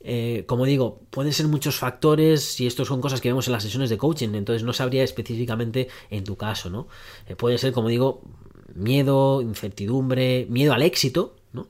[0.00, 3.62] Eh, como digo, pueden ser muchos factores y estos son cosas que vemos en las
[3.62, 6.88] sesiones de coaching, entonces no sabría específicamente en tu caso, ¿no?
[7.26, 8.22] Eh, puede ser, como digo,
[8.74, 11.68] miedo, incertidumbre, miedo al éxito, ¿no?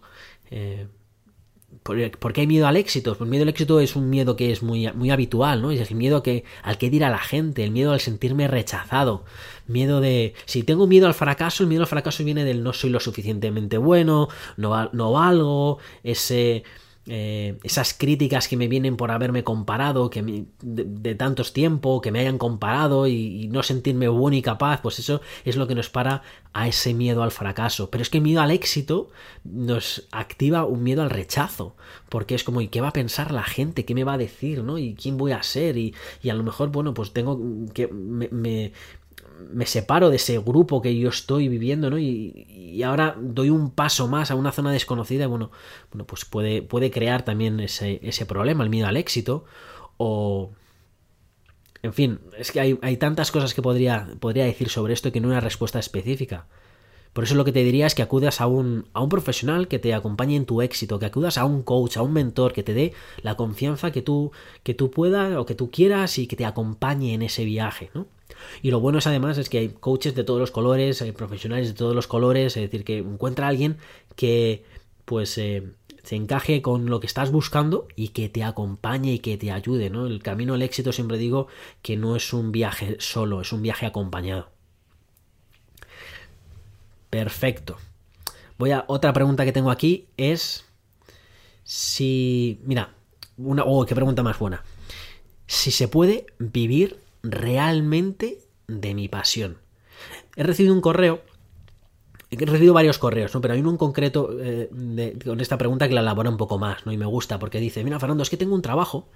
[0.51, 0.89] Eh,
[1.83, 3.15] ¿Por qué hay miedo al éxito?
[3.17, 5.71] Pues miedo al éxito es un miedo que es muy, muy habitual, ¿no?
[5.71, 9.25] Es el miedo que, al que dirá la gente, el miedo al sentirme rechazado,
[9.67, 10.35] miedo de...
[10.47, 13.79] Si tengo miedo al fracaso, el miedo al fracaso viene del no soy lo suficientemente
[13.79, 16.65] bueno, no, no valgo, ese
[17.07, 22.21] eh, esas críticas que me vienen por haberme comparado, que de, tantos tiempo, que me
[22.21, 26.23] hayan comparado y, no sentirme bueno y capaz, pues eso es lo que nos para
[26.55, 27.91] a ese miedo al fracaso.
[27.91, 29.11] Pero es que el miedo al éxito
[29.45, 31.77] nos activa un miedo al rechazo,
[32.09, 33.85] porque es como, ¿y qué va a pensar la gente?
[33.85, 34.63] ¿Qué me va a decir?
[34.63, 34.79] ¿no?
[34.79, 35.77] ¿Y quién voy a ser?
[35.77, 37.39] Y, y a lo mejor, bueno, pues tengo
[37.75, 37.89] que...
[37.89, 38.73] me,
[39.65, 41.99] separo de ese grupo que yo estoy viviendo, ¿no?
[41.99, 45.51] Y, ahora doy un paso más a una zona desconocida, bueno,
[45.91, 49.45] bueno pues puede, puede crear también ese, ese problema, el miedo al éxito,
[49.97, 50.51] o...
[51.83, 55.21] En fin, es que hay, hay tantas cosas que podría, podría decir sobre esto que
[55.21, 56.47] no hay una respuesta específica.
[57.15, 59.79] Por eso lo que te diría es que acudas a un, a un profesional que
[59.79, 62.75] te acompañe en tu éxito, que acudas a un coach, a un mentor que te
[62.75, 62.93] dé
[63.23, 64.33] la confianza que tú,
[64.65, 68.07] que tú puedas o que tú quieras y que te acompañe en ese viaje, ¿no?
[68.63, 71.69] Y lo bueno es además es que hay coaches de todos los colores, hay profesionales
[71.69, 73.77] de todos los colores, es decir, que encuentra a alguien
[74.17, 74.65] que
[75.05, 75.63] pues eh,
[76.03, 79.91] se encaje con lo que estás buscando y que te acompañe y que te ayude,
[79.91, 80.07] ¿no?
[80.07, 81.49] El camino al éxito siempre digo
[81.83, 84.51] que no es un viaje solo, es un viaje acompañado.
[87.11, 87.79] Perfecto.
[88.59, 90.65] Voy a otra pregunta que tengo aquí es
[91.65, 92.95] si mira,
[93.37, 94.63] una oh, qué pregunta más buena.
[95.47, 99.59] Si se puede vivir realmente de mi pasión.
[100.37, 101.23] He recibido un correo,
[102.31, 103.41] he recibido varios correos, ¿no?
[103.41, 106.85] pero hay uno en concreto eh, con esta pregunta que la elabora un poco más,
[106.87, 106.93] ¿no?
[106.93, 109.09] Y me gusta porque dice, mira Fernando, es que tengo un trabajo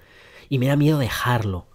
[0.49, 1.67] y me da miedo dejarlo.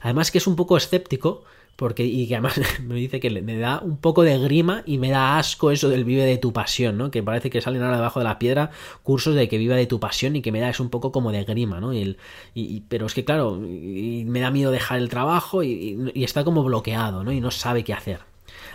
[0.00, 1.44] Además que es un poco escéptico
[1.76, 5.10] porque y que además me dice que me da un poco de grima y me
[5.10, 7.10] da asco eso del vive de tu pasión, ¿no?
[7.10, 8.70] Que parece que salen ahora debajo de la piedra
[9.02, 11.32] cursos de que viva de tu pasión y que me da es un poco como
[11.32, 11.94] de grima, ¿no?
[11.94, 12.16] Y,
[12.54, 16.62] y pero es que claro, y me da miedo dejar el trabajo y, está como
[16.62, 17.32] bloqueado, ¿no?
[17.32, 18.20] Y no sabe qué hacer.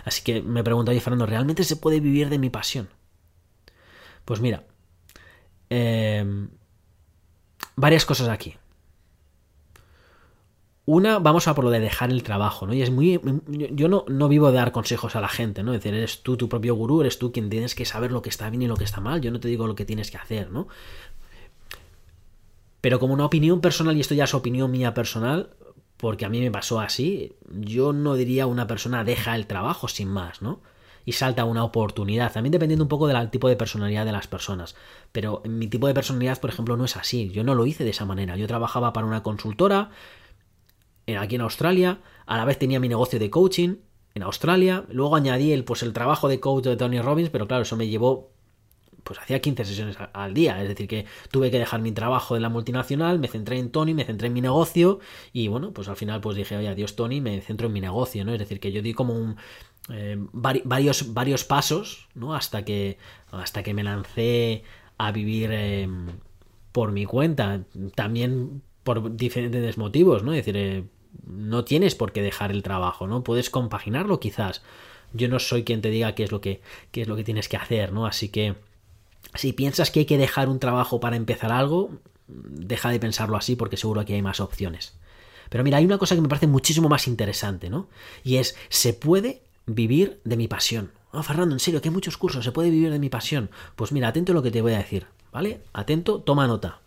[0.04, 2.88] Así que me pregunto, oye Fernando, ¿realmente se puede vivir de mi pasión?
[4.24, 4.64] Pues mira,
[5.70, 6.24] eh,
[7.76, 8.56] varias cosas aquí.
[10.90, 12.72] Una, vamos a por lo de dejar el trabajo, ¿no?
[12.72, 13.20] Y es muy.
[13.46, 15.74] Yo no, no vivo de dar consejos a la gente, ¿no?
[15.74, 18.30] Es decir, eres tú tu propio gurú, eres tú quien tienes que saber lo que
[18.30, 19.20] está bien y lo que está mal.
[19.20, 20.66] Yo no te digo lo que tienes que hacer, ¿no?
[22.80, 25.50] Pero como una opinión personal, y esto ya es opinión mía personal,
[25.98, 30.08] porque a mí me pasó así, yo no diría una persona deja el trabajo sin
[30.08, 30.62] más, ¿no?
[31.04, 34.74] Y salta una oportunidad, también dependiendo un poco del tipo de personalidad de las personas.
[35.12, 37.28] Pero mi tipo de personalidad, por ejemplo, no es así.
[37.28, 38.36] Yo no lo hice de esa manera.
[38.38, 39.90] Yo trabajaba para una consultora,
[41.16, 43.76] aquí en Australia, a la vez tenía mi negocio de coaching
[44.14, 47.62] en Australia, luego añadí el, pues, el trabajo de coach de Tony Robbins, pero claro,
[47.62, 48.32] eso me llevó
[49.08, 52.42] pues hacía 15 sesiones al día, es decir, que tuve que dejar mi trabajo en
[52.42, 55.00] la multinacional, me centré en Tony, me centré en mi negocio
[55.32, 58.22] y bueno, pues al final pues dije, oye, adiós Tony, me centro en mi negocio,
[58.26, 58.34] ¿no?
[58.34, 59.36] Es decir, que yo di como un,
[59.88, 62.34] eh, varios, varios pasos, ¿no?
[62.34, 62.98] Hasta que,
[63.30, 64.62] hasta que me lancé
[64.98, 66.08] a vivir em,
[66.72, 70.32] por mi cuenta, también por diferentes motivos, ¿no?
[70.32, 70.84] Es decir, eh,
[71.26, 73.22] no tienes por qué dejar el trabajo, ¿no?
[73.22, 74.62] Puedes compaginarlo quizás.
[75.12, 77.48] Yo no soy quien te diga qué es lo que, qué es lo que tienes
[77.48, 78.06] que hacer, ¿no?
[78.06, 78.56] Así que
[79.34, 81.90] si piensas que hay que dejar un trabajo para empezar algo,
[82.26, 84.94] deja de pensarlo así porque seguro que hay más opciones.
[85.48, 87.88] Pero mira, hay una cosa que me parece muchísimo más interesante, ¿no?
[88.22, 90.92] Y es, se puede vivir de mi pasión.
[91.10, 93.50] Oh, Fernando, en serio, que hay muchos cursos, se puede vivir de mi pasión.
[93.76, 95.62] Pues mira, atento a lo que te voy a decir, ¿vale?
[95.72, 96.80] Atento, toma nota.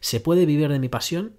[0.00, 1.34] ¿Se puede vivir de mi pasión?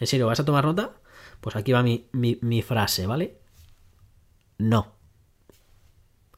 [0.00, 0.92] ¿En serio, vas a tomar nota?
[1.40, 3.38] Pues aquí va mi, frase, ¿vale?
[4.58, 4.94] No.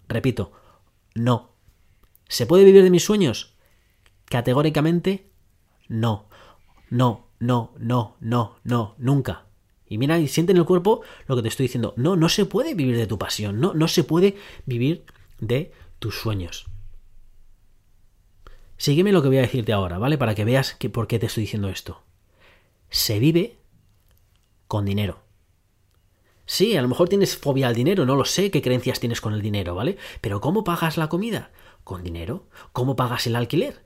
[0.08, 0.52] Repito,
[1.14, 1.52] no.
[2.28, 3.54] ¿Se puede vivir de mis sueños?
[4.26, 5.30] Categóricamente,
[5.88, 6.28] no.
[6.88, 9.46] No, no, no, no, no, nunca.
[9.86, 11.94] Y mira y siente en el cuerpo lo que te estoy diciendo.
[11.96, 15.04] No, no se puede vivir de tu pasión, no, no se puede vivir
[15.38, 16.66] de tus sueños.
[18.76, 20.18] Sígueme lo que voy a decirte ahora, ¿vale?
[20.18, 22.02] Para que veas que, por qué te estoy diciendo esto.
[22.90, 23.61] Se vive
[24.72, 25.18] con dinero.
[26.46, 29.34] Sí, a lo mejor tienes fobia al dinero, no lo sé qué creencias tienes con
[29.34, 29.98] el dinero, ¿vale?
[30.22, 31.50] Pero ¿cómo pagas la comida?
[31.84, 32.46] Con dinero.
[32.72, 33.82] ¿Cómo pagas el alquiler?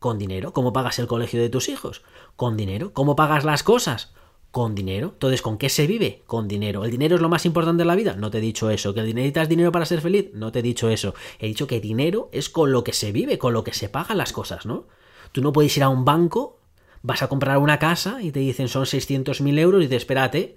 [0.00, 0.52] Con dinero.
[0.52, 2.02] ¿Cómo pagas el colegio de tus hijos?
[2.34, 2.92] Con dinero.
[2.92, 4.12] ¿Cómo pagas las cosas?
[4.50, 5.10] Con dinero.
[5.12, 6.24] Entonces, ¿con qué se vive?
[6.26, 6.84] Con dinero.
[6.84, 8.16] ¿El dinero es lo más importante de la vida?
[8.16, 8.92] No te he dicho eso.
[8.92, 10.32] ¿Que necesitas dinero para ser feliz?
[10.34, 11.14] No te he dicho eso.
[11.38, 14.18] He dicho que dinero es con lo que se vive, con lo que se pagan
[14.18, 14.88] las cosas, ¿no?
[15.30, 16.58] Tú no puedes ir a un banco,
[17.04, 20.56] vas a comprar una casa y te dicen son 600.000 euros y te espérate,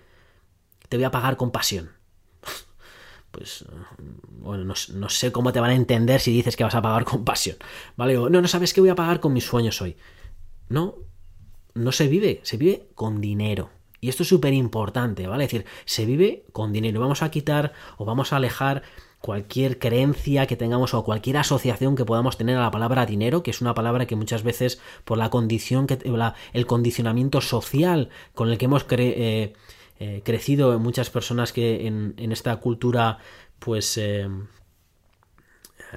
[0.88, 1.92] te voy a pagar con pasión.
[3.30, 3.66] Pues,
[4.30, 7.24] bueno, no, sé cómo te van a entender si dices que vas a pagar con
[7.24, 7.58] pasión.
[7.96, 8.16] ¿Vale?
[8.16, 9.96] no, no sabes que voy a pagar con mis sueños hoy.
[10.70, 10.96] No,
[11.76, 13.70] no se vive, se vive con dinero.
[14.00, 15.44] Y esto es súper importante, ¿vale?
[15.44, 17.00] Es decir, se vive con dinero.
[17.00, 18.82] Vamos a quitar o vamos a alejar
[19.20, 23.52] cualquier creencia que tengamos o cualquier asociación que podamos tener a la palabra dinero, que
[23.52, 26.00] es una palabra que muchas veces por la condición, que,
[26.54, 29.54] el condicionamiento social con el que hemos eh,
[30.00, 33.18] eh, crecido muchas personas que en, esta cultura
[33.60, 34.30] pues eh,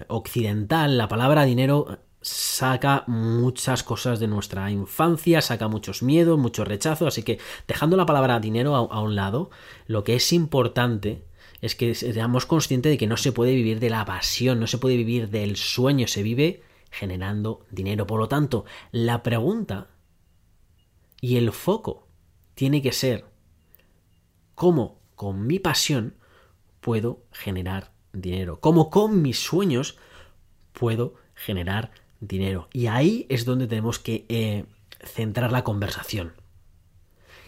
[0.09, 7.07] occidental, la palabra dinero saca muchas cosas de nuestra infancia, saca muchos miedos, mucho rechazo,
[7.07, 9.51] así que dejando la palabra dinero a, un lado,
[9.87, 11.25] lo que es importante
[11.61, 14.79] es que seamos conscientes de que no se puede vivir de la pasión, no se
[14.79, 18.07] puede vivir del sueño, se vive generando dinero.
[18.07, 19.89] Por lo tanto, la pregunta
[21.21, 22.09] y el foco
[22.55, 23.27] tiene que ser
[24.55, 26.15] cómo con mi pasión
[26.81, 29.99] puedo generar dinero, cómo con mis sueños
[30.73, 32.69] puedo generar dinero.
[32.73, 34.65] Y ahí es donde tenemos que eh,
[35.05, 36.33] centrar la conversación.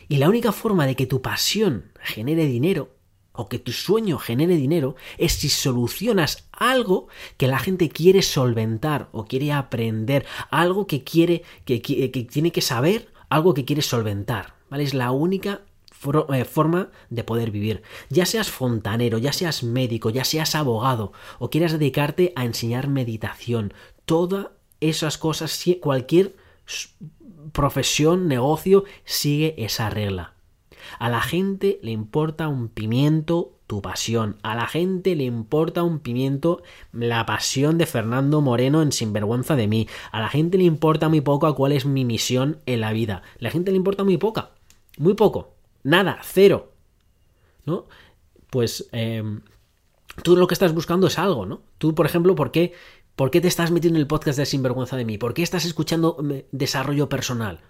[0.09, 2.95] Y la única forma de que tu pasión genere dinero
[3.33, 9.09] o que tu sueño genere dinero es si solucionas algo que la gente quiere solventar
[9.13, 14.55] o quiere aprender, algo que quiere, que, que, tiene que saber, algo que quiere solventar.
[14.71, 14.85] ¿Vale?
[14.85, 15.63] Es la única
[16.33, 17.83] eh, forma de poder vivir.
[18.09, 23.73] Ya seas fontanero, ya seas médico, ya seas abogado o quieras dedicarte a enseñar meditación,
[24.05, 26.35] toda esas cosas, cualquier
[27.53, 30.32] profesión, negocio, sigue esa regla.
[30.99, 34.37] A la gente le importa un pimiento tu pasión.
[34.43, 39.67] A la gente le importa un pimiento la pasión de Fernando Moreno en Sinvergüenza de
[39.67, 39.89] mí.
[40.11, 43.23] A la gente le importa muy poco a cuál es mi misión en la vida.
[43.39, 44.51] La gente le importa muy poca.
[44.99, 45.55] Muy poco.
[45.83, 46.19] Nada.
[46.23, 46.73] Cero.
[47.65, 47.87] ¿No?
[48.51, 49.41] Pues em,
[50.23, 51.63] tú lo que estás buscando es algo, ¿no?
[51.79, 52.75] Tú, por ejemplo, ¿por qué
[53.17, 55.19] ¿Por qué te estás metiendo en el podcast de Sinvergüenza de mí?
[55.19, 57.61] ¿Por qué estás escuchando mm, desarrollo personal?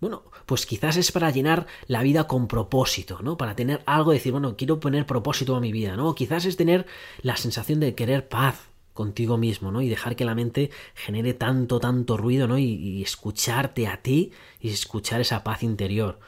[0.00, 3.36] Bueno, pues quizás es para llenar la vida con propósito, ¿no?
[3.36, 6.14] Para tener algo, decir, bueno, quiero poner propósito a mi vida, ¿no?
[6.14, 6.86] quizás es tener
[7.22, 9.82] la sensación de querer paz contigo mismo, ¿no?
[9.82, 12.58] Y dejar que la mente genere tanto, tanto ruido, ¿no?
[12.58, 16.18] y escucharte a ti y escuchar esa paz interior.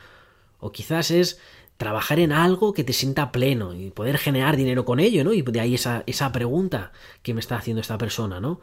[0.58, 1.40] O quizás es
[1.80, 5.32] trabajar en algo que te sienta pleno y poder generar dinero con ello, ¿no?
[5.32, 8.60] Y de ahí esa, esa pregunta que me está haciendo esta persona, ¿no?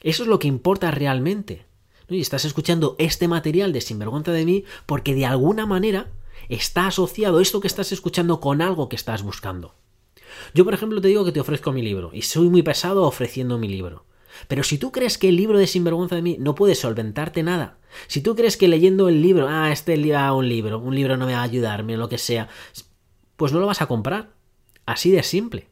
[0.00, 1.66] Eso es lo que importa realmente.
[2.08, 6.10] Y estás escuchando este material de Sinvergüenza de mí porque de alguna manera
[6.48, 9.74] está asociado esto que estás escuchando con algo que estás buscando.
[10.52, 13.58] Yo, por ejemplo, te digo que te ofrezco mi libro y soy muy pesado ofreciendo
[13.58, 14.04] mi libro.
[14.48, 17.78] Pero si tú crees que el libro de Sinvergüenza de mí no puede solventarte nada,
[18.08, 21.26] si tú crees que leyendo el libro, ah, este ah, un libro, un libro no
[21.26, 22.48] me va a ayudarme, lo que sea,
[23.36, 24.32] pues no lo vas a comprar.
[24.86, 25.68] Así de simple.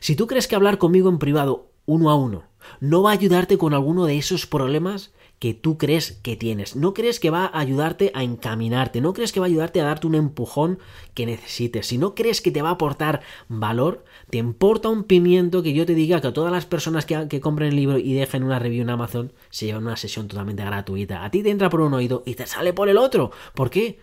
[0.00, 2.44] Si tú crees que hablar conmigo en privado, uno a uno,
[2.80, 6.74] no va a ayudarte con alguno de esos problemas que tú crees que tienes.
[6.74, 9.84] No crees que va a ayudarte a encaminarte, no crees que va a ayudarte a
[9.84, 10.78] darte un empujón
[11.14, 11.86] que necesites.
[11.86, 15.86] Si no crees que te va a aportar valor, te importa un pimiento que yo
[15.86, 18.82] te diga que a todas las personas que, compren el libro y dejen una review
[18.82, 21.24] en Amazon se llevan una sesión totalmente gratuita.
[21.24, 23.30] A ti te entra por un oído y te sale por el otro.
[23.54, 24.00] ¿Por qué?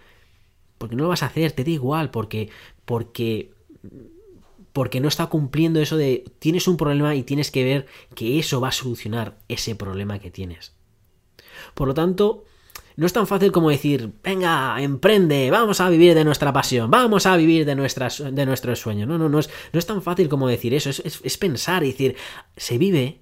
[0.77, 2.49] Porque no lo vas a hacer, te da igual, porque
[2.85, 3.51] porque
[4.71, 8.59] porque no está cumpliendo eso de tienes un problema y tienes que ver que eso
[8.59, 10.74] va a solucionar ese problema que tienes.
[11.73, 12.45] Por lo tanto,
[12.97, 17.25] no es tan fácil como decir, venga, emprende, vamos a vivir de nuestra pasión, vamos
[17.25, 19.05] a vivir de, nuestras, de nuestro sueño.
[19.05, 21.91] No, no, no es, no es tan fácil como decir eso, es, es pensar y
[21.91, 22.15] decir,
[22.55, 23.19] se vive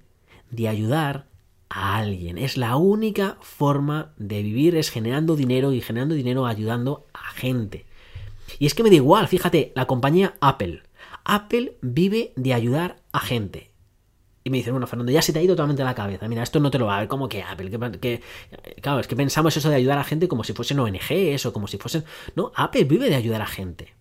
[0.50, 1.26] de ayudar
[1.68, 2.38] a alguien.
[2.38, 7.86] Es la única forma de vivir, es generando dinero y generando dinero ayudando a gente.
[8.58, 10.82] Y es que me da igual, fíjate, la compañía Apple.
[11.24, 13.70] Apple vive de ayudar a gente.
[14.46, 16.28] Y me dicen, bueno, Fernando, ya se te ha ido totalmente la cabeza.
[16.28, 17.70] Mira, esto no te lo va a ver como que Apple.
[17.98, 18.20] Que,
[18.82, 21.66] claro, es que pensamos eso de ayudar a gente como si fuesen ONGs o como
[21.66, 22.04] si fuesen.
[22.36, 23.94] No, Apple vive de ayudar a gente.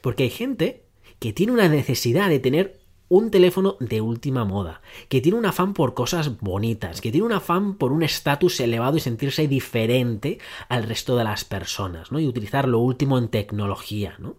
[0.00, 0.86] Porque hay gente
[1.18, 4.80] que tiene una necesidad de tener un teléfono de última moda,
[5.10, 8.96] que tiene un afán por cosas bonitas, que tiene un afán por un estatus elevado
[8.96, 10.38] y sentirse diferente
[10.70, 12.18] al resto de las personas, ¿no?
[12.18, 14.36] Y utilizar lo último en tecnología, ¿no?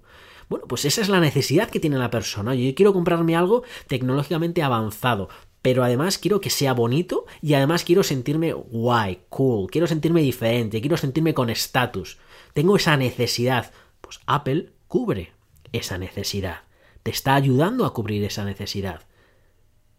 [0.49, 2.55] Bueno, pues esa es la necesidad que tiene la persona.
[2.55, 5.29] Yo quiero comprarme algo tecnológicamente avanzado,
[5.61, 10.79] pero además quiero que sea bonito y además quiero sentirme guay, cool, quiero sentirme diferente,
[10.79, 12.19] quiero sentirme con estatus.
[12.53, 13.71] Tengo esa necesidad.
[14.01, 15.33] Pues Apple cubre
[15.73, 16.59] esa necesidad.
[17.01, 19.01] Te está ayudando a cubrir esa necesidad.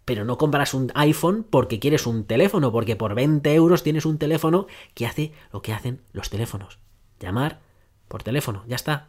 [0.05, 4.19] Pero no compras un iPhone porque quieres un teléfono, porque por 20 euros tienes un
[4.19, 6.79] teléfono que hace lo que hacen los teléfonos.
[7.19, 7.61] Llamar
[8.07, 9.09] por teléfono, ya está.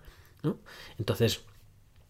[0.97, 1.41] Entonces,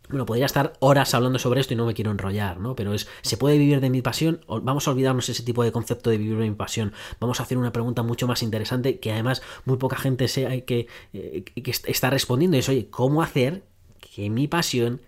[0.10, 2.76] bueno, podría estar horas hablando sobre esto y no me quiero enrollar, ¿no?
[2.76, 4.46] Pero es, ¿se puede vivir de mi pasión?
[4.48, 6.94] Vamos a olvidarnos ese tipo de concepto de vivir de mi pasión.
[7.20, 10.88] Vamos a hacer una pregunta mucho más interesante que además muy poca gente se, que,
[11.12, 12.56] eh, que está respondiendo.
[12.56, 13.64] Y es, oye, ¿cómo hacer
[14.00, 15.02] que mi pasión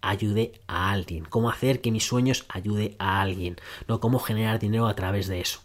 [0.00, 1.26] ayude a alguien?
[1.26, 3.56] ¿Cómo hacer que mis sueños ayude a alguien?
[3.88, 4.00] ¿No?
[4.00, 5.60] ¿Cómo generar dinero a través de eso?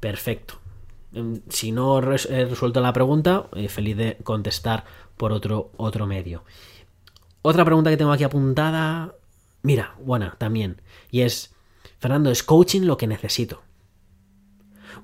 [0.00, 0.54] Perfecto.
[1.12, 4.84] Em, si no he resuelto la pregunta, eh, feliz de contestar
[5.20, 6.44] por otro, otro medio.
[7.42, 9.14] Otra pregunta que tengo aquí apuntada.
[9.60, 10.80] Mira, buena también.
[11.10, 11.54] Y es,
[11.98, 13.62] Fernando, ¿es coaching lo que necesito?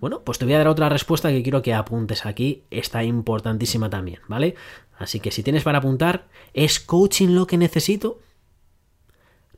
[0.01, 2.65] Bueno, pues te voy a dar otra respuesta que quiero que apuntes aquí.
[2.71, 4.55] Está importantísima también, ¿vale?
[4.99, 8.19] Así que si tienes para apuntar, ¿es coaching lo que necesito?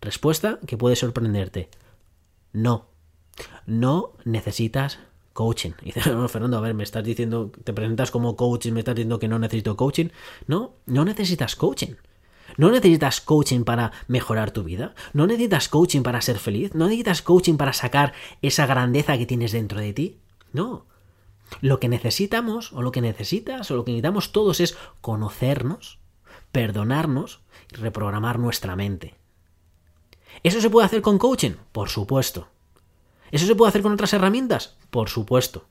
[0.00, 1.68] Respuesta que puede sorprenderte.
[2.52, 2.88] No.
[3.64, 4.98] No necesitas
[5.39, 5.70] coaching.
[5.82, 8.97] Y dices, no, Fernando, a ver, me estás diciendo, te presentas como coaching, me estás
[8.97, 10.09] diciendo que no necesito coaching.
[10.49, 11.95] No, no necesitas coaching.
[12.57, 14.97] No necesitas coaching para mejorar tu vida.
[15.12, 16.74] No necesitas coaching para ser feliz.
[16.74, 20.18] No necesitas coaching para sacar esa grandeza que tienes dentro de ti.
[20.53, 20.86] No.
[21.61, 26.01] Lo que necesitamos, o lo que necesitas, o lo que necesitamos todos es conocernos,
[26.51, 29.14] perdonarnos y reprogramar nuestra mente.
[30.43, 31.53] ¿Eso se puede hacer con coaching?
[31.70, 32.49] Por supuesto.
[33.31, 34.76] ¿Eso se puede hacer con otras herramientas?
[34.91, 35.66] Por supuesto.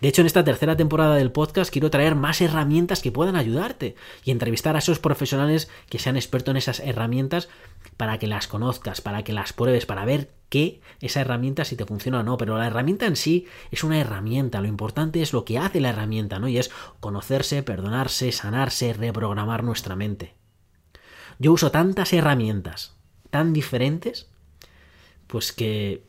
[0.00, 3.96] De hecho, en esta tercera temporada del podcast quiero traer más herramientas que puedan ayudarte
[4.24, 7.48] y entrevistar a esos profesionales que sean expertos en esas herramientas
[7.96, 11.86] para que las conozcas, para que las pruebes, para ver qué esa herramienta si te
[11.86, 12.36] funciona o no.
[12.38, 14.60] Pero la herramienta en sí es una herramienta.
[14.60, 16.48] Lo importante es lo que hace la herramienta, ¿no?
[16.48, 16.70] Y es
[17.00, 20.34] conocerse, perdonarse, sanarse, reprogramar nuestra mente.
[21.38, 22.96] Yo uso tantas herramientas
[23.30, 24.28] tan diferentes,
[25.26, 26.07] pues que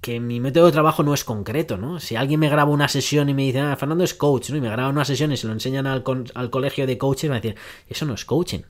[0.00, 2.00] que mi método de trabajo no es concreto, ¿no?
[2.00, 4.56] Si alguien me graba una sesión y me dice, ah, Fernando es coach, ¿no?
[4.56, 7.46] Y me graba una sesión y se lo enseñan al, colegio de coaches, me va
[7.46, 7.54] a
[7.88, 8.60] eso no es coaching.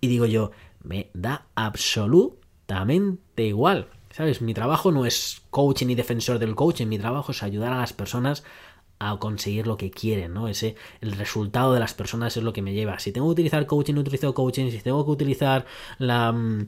[0.00, 0.50] Y digo yo,
[0.82, 3.88] me da absolutamente igual.
[4.12, 4.42] ¿Sabes?
[4.42, 7.92] Mi trabajo no es coaching y defensor del coaching, mi trabajo es ayudar a las
[7.92, 8.46] personas a
[9.18, 10.46] conseguir lo que quieren, ¿no?
[10.46, 12.98] Ese, el resultado de las personas es lo que me lleva.
[12.98, 14.70] Si tengo que utilizar coaching, utilizo coaching.
[14.70, 15.64] Si tengo que utilizar
[15.98, 16.66] la mm,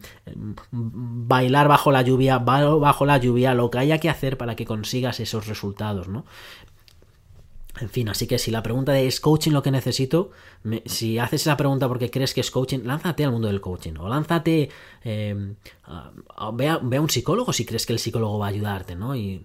[0.70, 5.20] bailar bajo la lluvia, bajo la lluvia, lo que haya que hacer para que consigas
[5.20, 6.24] esos resultados, ¿no?
[7.80, 10.30] En fin, así que si la pregunta de ¿es coaching lo que necesito?
[10.85, 13.95] si haces esa pregunta porque crees que es coaching, lánzate al mundo del coaching.
[13.99, 14.68] O lánzate,
[15.05, 15.35] eh,
[16.55, 19.16] ve, a, ve, a, un psicólogo si crees que el psicólogo va a ayudarte, ¿no?
[19.16, 19.45] Y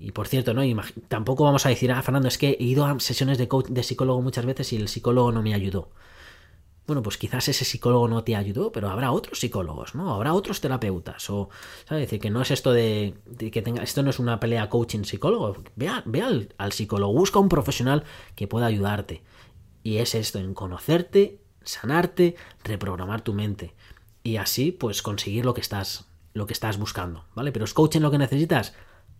[0.00, 0.62] y por cierto, ¿no?
[1.08, 3.82] tampoco vamos a decir, ah, Fernando, es que he ido a sesiones de, coach, de
[3.82, 5.90] psicólogo muchas veces y el psicólogo no me ayudó.
[6.86, 10.14] Bueno, pues quizás ese psicólogo no te ayudó, pero habrá otros psicólogos, ¿no?
[10.14, 11.28] Habrá otros terapeutas.
[11.28, 11.50] O,
[11.86, 12.04] ¿sabes?
[12.04, 13.14] decir, que no es esto de,
[13.52, 13.82] que tenga.
[13.82, 15.62] Esto no es una pelea coaching-psicólogo.
[15.76, 15.88] Ve,
[16.22, 18.04] al, al psicólogo, busca un profesional
[18.36, 19.22] que pueda ayudarte.
[19.82, 23.74] Y es esto, en conocerte, sanarte, reprogramar tu mente.
[24.22, 27.52] Y así, pues, conseguir lo que estás, lo que estás buscando, ¿vale?
[27.52, 28.72] Pero es coaching lo que necesitas.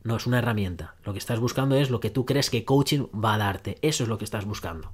[0.04, 0.94] No es una herramienta.
[1.04, 3.78] Lo que estás buscando es lo que tú crees que coaching va a darte.
[3.82, 4.92] Eso es lo que estás buscando.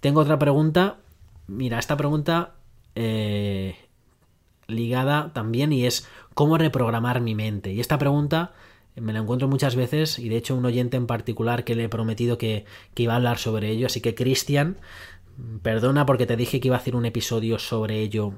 [0.00, 0.98] Tengo otra pregunta.
[1.46, 2.54] Mira, esta pregunta
[2.94, 3.76] eh,
[4.66, 7.72] ligada también y es cómo reprogramar mi mente.
[7.72, 8.52] Y esta pregunta
[8.96, 11.88] me la encuentro muchas veces y de hecho un oyente en particular que le he
[11.88, 13.86] prometido que, que iba a hablar sobre ello.
[13.86, 14.78] Así que Cristian,
[15.62, 18.34] perdona porque te dije que iba a hacer un episodio sobre ello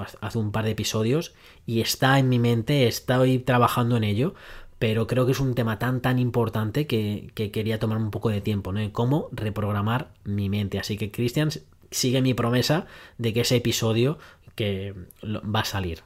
[0.00, 1.34] hace un par de episodios
[1.66, 4.34] y está en mi mente, estoy trabajando en ello,
[4.78, 8.40] pero creo que es un tema tan tan importante que, quería tomar un poco de
[8.40, 8.92] tiempo, ¿no?
[8.92, 10.78] cómo reprogramar mi mente.
[10.78, 11.50] Así que Cristian
[11.90, 12.86] sigue mi promesa
[13.16, 14.18] de que ese episodio
[14.54, 14.94] que
[15.24, 16.02] va a salir.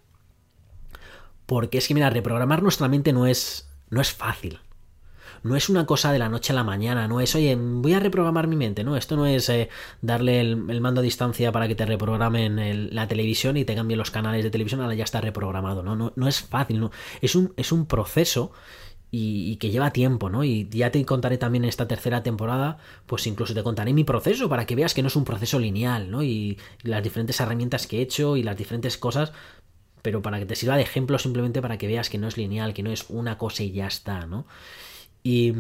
[1.47, 4.61] Porque es que, mira, reprogramar nuestra mente no es, no es fácil.
[5.43, 8.01] No es una cosa de la noche a la mañana, no es, oye, voy a
[8.01, 9.69] reprogramar mi mente, no, esto no es eh,
[10.01, 14.11] darle el, mando a distancia para que te reprogramen la televisión y te cambien los
[14.11, 16.91] canales de televisión, ahora ya está reprogramado, no, no, no es fácil, no,
[17.21, 18.53] es un, es un proceso
[19.15, 20.43] y, que lleva tiempo, ¿no?
[20.43, 24.49] Y ya te contaré también en esta tercera temporada, pues incluso te contaré mi proceso
[24.49, 26.23] para que veas que no es un proceso lineal, ¿no?
[26.23, 29.33] Y, las diferentes herramientas que he hecho y las diferentes cosas,
[30.01, 32.73] pero para que te sirva de ejemplo simplemente para que veas que no es lineal,
[32.73, 34.47] que no es una cosa y ya está, ¿no?
[35.23, 35.53] Y,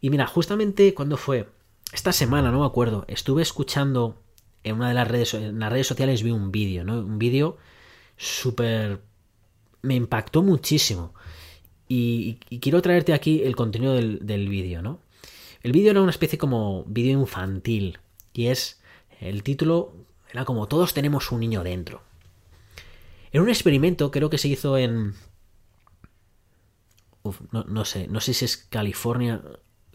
[0.00, 1.48] y mira, justamente cuando fue
[1.92, 4.22] esta semana, no me acuerdo, estuve escuchando
[4.62, 7.00] en una de las redes, en las redes sociales vi un vídeo, ¿no?
[7.00, 7.56] Un vídeo
[8.16, 9.00] súper...
[9.82, 11.14] me impactó muchísimo
[11.92, 15.00] y, quiero traerte aquí el contenido del, vídeo, ¿no?
[15.64, 17.98] El vídeo era una especie como vídeo infantil.
[18.32, 18.80] Y es.
[19.20, 19.92] El título
[20.32, 22.00] era como Todos tenemos un niño dentro.
[23.32, 25.14] Era un experimento, creo que se hizo en.
[27.22, 29.42] Uf, no, sé, no sé si es California.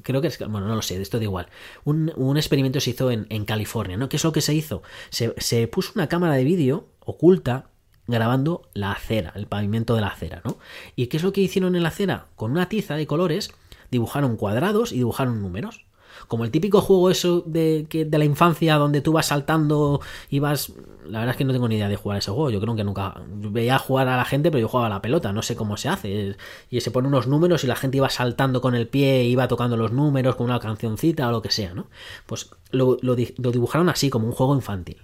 [0.04, 0.38] Creo que es.
[0.40, 1.48] Bueno, no lo sé, esto da igual.
[1.84, 4.10] Un, experimento se hizo en, California, ¿no?
[4.10, 4.84] ¿Qué es lo que se hizo?
[5.10, 7.70] Se, se puso una cámara de vídeo oculta
[8.08, 10.58] grabando la acera, el pavimento de la acera, ¿no?
[10.96, 12.28] ¿Y qué es lo que hicieron en la acera?
[12.36, 13.52] Con una tiza de colores
[13.90, 15.86] dibujaron cuadrados y dibujaron números.
[16.28, 20.40] Como el típico juego eso de, que, de la infancia donde tú vas saltando y
[20.40, 20.74] vas...
[21.06, 22.50] La verdad es que no tengo ni idea de jugar ese juego.
[22.50, 25.32] Yo creo que nunca veía jugar a la gente, pero yo jugaba a la pelota.
[25.34, 26.36] No sé cómo se hace.
[26.72, 29.78] Y se pone unos números y la gente iba saltando con el pie, iba tocando
[29.78, 31.88] los números con una cancioncita o lo que sea, ¿no?
[32.26, 35.04] Pues lo, lo dibujaron así, como un juego infantil.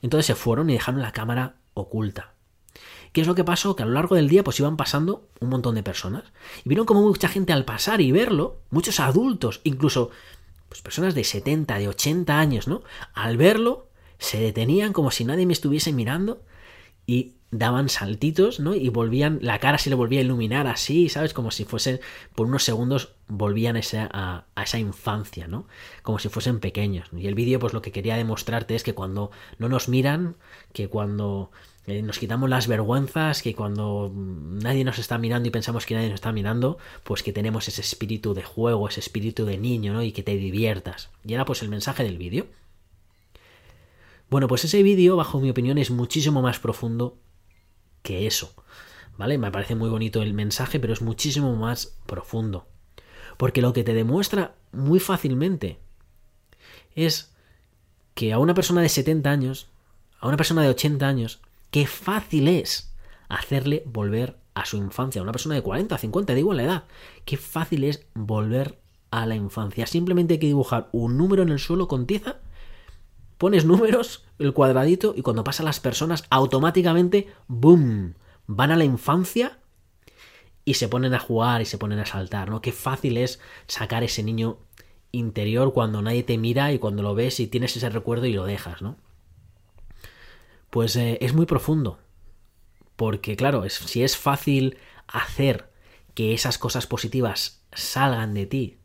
[0.00, 2.34] Entonces se fueron y dejaron la cámara oculta.
[3.14, 3.76] ¿Qué es lo que pasó?
[3.76, 6.24] Que a lo largo del día pues iban pasando un montón de personas.
[6.64, 10.10] Y vieron como mucha gente al pasar y verlo, muchos adultos, incluso
[10.74, 12.82] pues personas de 70, de 80 años, ¿no?
[13.14, 16.42] Al verlo, se detenían como si nadie me estuviese mirando
[17.06, 18.74] y daban saltitos, ¿no?
[18.74, 21.32] Y volvían, la cara se le volvía a iluminar así, ¿sabes?
[21.32, 22.00] Como si fuesen,
[22.34, 25.68] por unos segundos, volvían a a, esa infancia, ¿no?
[26.02, 27.08] Como si fuesen pequeños.
[27.16, 30.34] Y el vídeo, pues lo que quería demostrarte es que cuando no nos miran,
[30.72, 31.52] que cuando
[31.86, 36.08] eh, nos quitamos las vergüenzas, que cuando nadie nos está mirando y pensamos que nadie
[36.08, 40.02] nos está mirando, pues que tenemos ese espíritu de juego, ese espíritu de niño, ¿no?
[40.02, 41.10] Y que te diviertas.
[41.24, 42.46] Y era pues el mensaje del vídeo.
[44.30, 47.18] Bueno, pues ese vídeo, bajo mi opinión, es muchísimo más profundo
[48.02, 48.54] que eso.
[49.18, 49.38] ¿Vale?
[49.38, 52.66] Me parece muy bonito el mensaje, pero es muchísimo más profundo.
[53.36, 55.78] Porque lo que te demuestra muy fácilmente
[56.94, 57.34] es
[58.14, 59.68] que a una persona de 70 años,
[60.18, 61.40] a una persona de 80 años,
[61.74, 62.94] qué fácil es
[63.28, 65.20] hacerle volver a su infancia.
[65.20, 66.84] Una persona de 40, 50, da igual la edad.
[67.24, 68.78] Qué fácil es volver
[69.10, 69.84] a la infancia.
[69.88, 72.36] Simplemente hay que dibujar un número en el suelo con tiza,
[73.38, 78.14] pones números, el cuadradito, y cuando pasan las personas, automáticamente, ¡boom!
[78.46, 79.58] Van a la infancia
[80.64, 82.60] y se ponen a jugar y se ponen a saltar, ¿no?
[82.60, 84.58] Qué fácil es sacar ese niño
[85.10, 88.44] interior cuando nadie te mira y cuando lo ves y tienes ese recuerdo y lo
[88.44, 88.96] dejas, ¿no?
[90.74, 92.00] Pues eh, es muy profundo.
[92.96, 95.70] Porque claro, si es fácil hacer
[96.14, 98.78] que esas cosas positivas salgan de ti,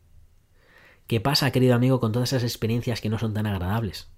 [1.08, 4.08] ¿qué pasa, querido amigo, con todas esas experiencias que no son tan agradables?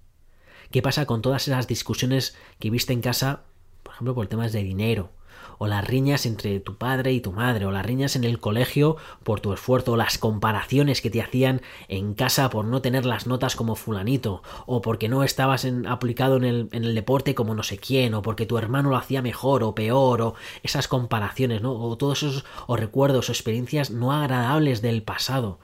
[0.69, 3.41] ¿Qué pasa con todas esas discusiones que viste en casa,
[3.81, 5.11] por ejemplo, por temas de dinero,
[5.57, 8.97] o las riñas entre tu padre y tu madre, o las riñas en el colegio
[9.23, 13.27] por tu esfuerzo, o las comparaciones que te hacían en casa por no tener las
[13.27, 17.63] notas como fulanito, o porque no estabas aplicado en el, en el deporte como no
[17.63, 21.73] sé quién, o porque tu hermano lo hacía mejor o peor, o esas comparaciones, ¿no?
[21.73, 25.59] O todos esos o recuerdos o experiencias no agradables del pasado,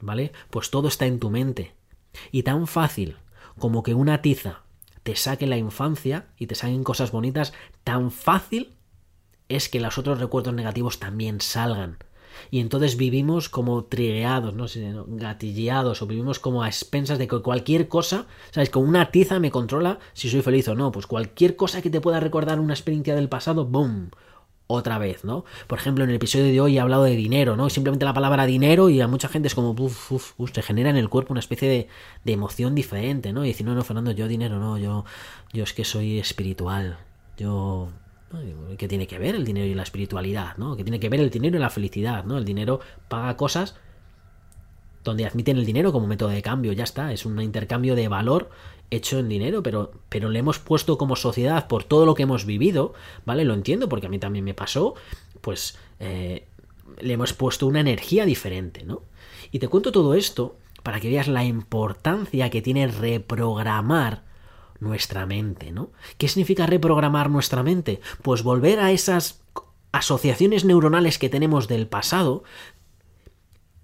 [0.00, 0.32] ¿vale?
[0.50, 1.74] Pues todo está en tu mente.
[2.30, 3.16] Y tan fácil
[3.58, 4.62] como que una tiza
[5.02, 7.52] te saque la infancia y te saquen cosas bonitas,
[7.84, 8.75] tan fácil
[9.48, 11.98] es que los otros recuerdos negativos también salgan.
[12.50, 17.40] Y entonces vivimos como trigueados, no sé, gatilleados, o vivimos como a expensas de que
[17.40, 18.70] cualquier cosa, ¿sabes?
[18.70, 20.92] Con una tiza me controla si soy feliz o no.
[20.92, 24.10] Pues cualquier cosa que te pueda recordar una experiencia del pasado, ¡boom!
[24.68, 25.44] Otra vez, ¿no?
[25.68, 27.70] Por ejemplo, en el episodio de hoy he hablado de dinero, ¿no?
[27.70, 30.90] Simplemente la palabra dinero y a mucha gente es como, uff, uff, uf, se genera
[30.90, 31.88] en el cuerpo una especie de,
[32.24, 33.44] de emoción diferente, ¿no?
[33.44, 35.04] Y decir, no, no, Fernando, yo dinero no, yo,
[35.52, 36.98] yo es que soy espiritual,
[37.38, 37.90] yo
[38.76, 40.56] ¿Qué tiene que ver el dinero y la espiritualidad?
[40.56, 40.76] ¿no?
[40.76, 42.24] ¿Qué tiene que ver el dinero y la felicidad?
[42.24, 42.38] ¿no?
[42.38, 43.76] El dinero paga cosas
[45.04, 48.50] donde admiten el dinero como método de cambio, ya está, es un intercambio de valor
[48.90, 52.44] hecho en dinero, pero, pero le hemos puesto como sociedad por todo lo que hemos
[52.44, 52.92] vivido,
[53.24, 53.44] ¿vale?
[53.44, 54.94] Lo entiendo porque a mí también me pasó,
[55.40, 56.46] pues eh,
[57.00, 59.02] le hemos puesto una energía diferente, ¿no?
[59.52, 64.24] Y te cuento todo esto para que veas la importancia que tiene reprogramar
[64.80, 65.90] nuestra mente, ¿no?
[66.18, 68.00] ¿Qué significa reprogramar nuestra mente?
[68.22, 69.42] Pues volver a esas
[69.92, 72.44] asociaciones neuronales que tenemos del pasado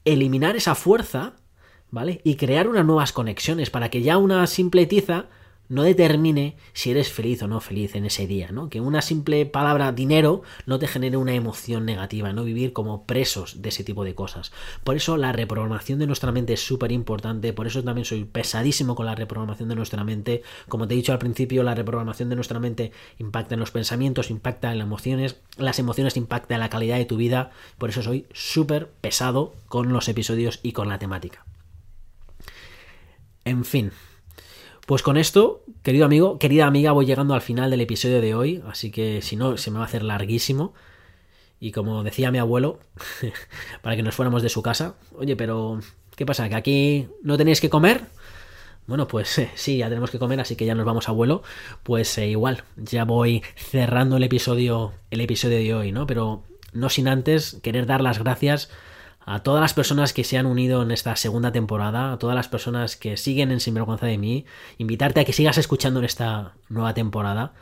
[0.04, 1.34] eliminar esa fuerza,
[1.90, 2.20] ¿vale?
[2.24, 5.26] Y crear unas nuevas conexiones para que ya una simple tiza
[5.68, 8.68] no determine si eres feliz o no feliz en ese día, ¿no?
[8.68, 13.62] Que una simple palabra dinero no te genere una emoción negativa, no vivir como presos
[13.62, 14.52] de ese tipo de cosas.
[14.84, 18.94] Por eso la reprogramación de nuestra mente es súper importante, por eso también soy pesadísimo
[18.94, 20.42] con la reprogramación de nuestra mente.
[20.68, 24.30] Como te he dicho al principio, la reprogramación de nuestra mente impacta en los pensamientos,
[24.30, 28.02] impacta en las emociones, las emociones impactan en la calidad de tu vida, por eso
[28.02, 31.44] soy súper pesado con los episodios y con la temática.
[33.44, 33.90] En fin,
[34.92, 38.62] pues con esto, querido amigo, querida amiga, voy llegando al final del episodio de hoy,
[38.68, 40.74] así que si no, se me va a hacer larguísimo.
[41.58, 42.78] Y como decía mi abuelo,
[43.82, 45.80] para que nos fuéramos de su casa, oye, pero
[46.14, 46.46] ¿qué pasa?
[46.50, 48.02] ¿Que aquí no tenéis que comer?
[48.86, 51.42] Bueno, pues sí, ya tenemos que comer, así que ya nos vamos abuelo.
[51.84, 56.06] Pues eh, igual, ya voy cerrando el episodio, el episodio de hoy, ¿no?
[56.06, 56.42] Pero
[56.74, 58.68] no sin antes querer dar las gracias
[59.24, 62.48] a todas las personas que se han unido en esta segunda temporada, a todas las
[62.48, 64.46] personas que siguen en Sinvergüenza de mí,
[64.78, 67.52] invitarte a que sigas escuchando en esta nueva temporada,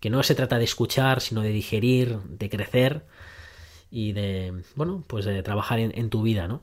[0.00, 3.04] que no se trata de escuchar, sino de digerir, de crecer
[3.90, 6.62] y de, bueno, pues de trabajar en, tu vida, ¿no?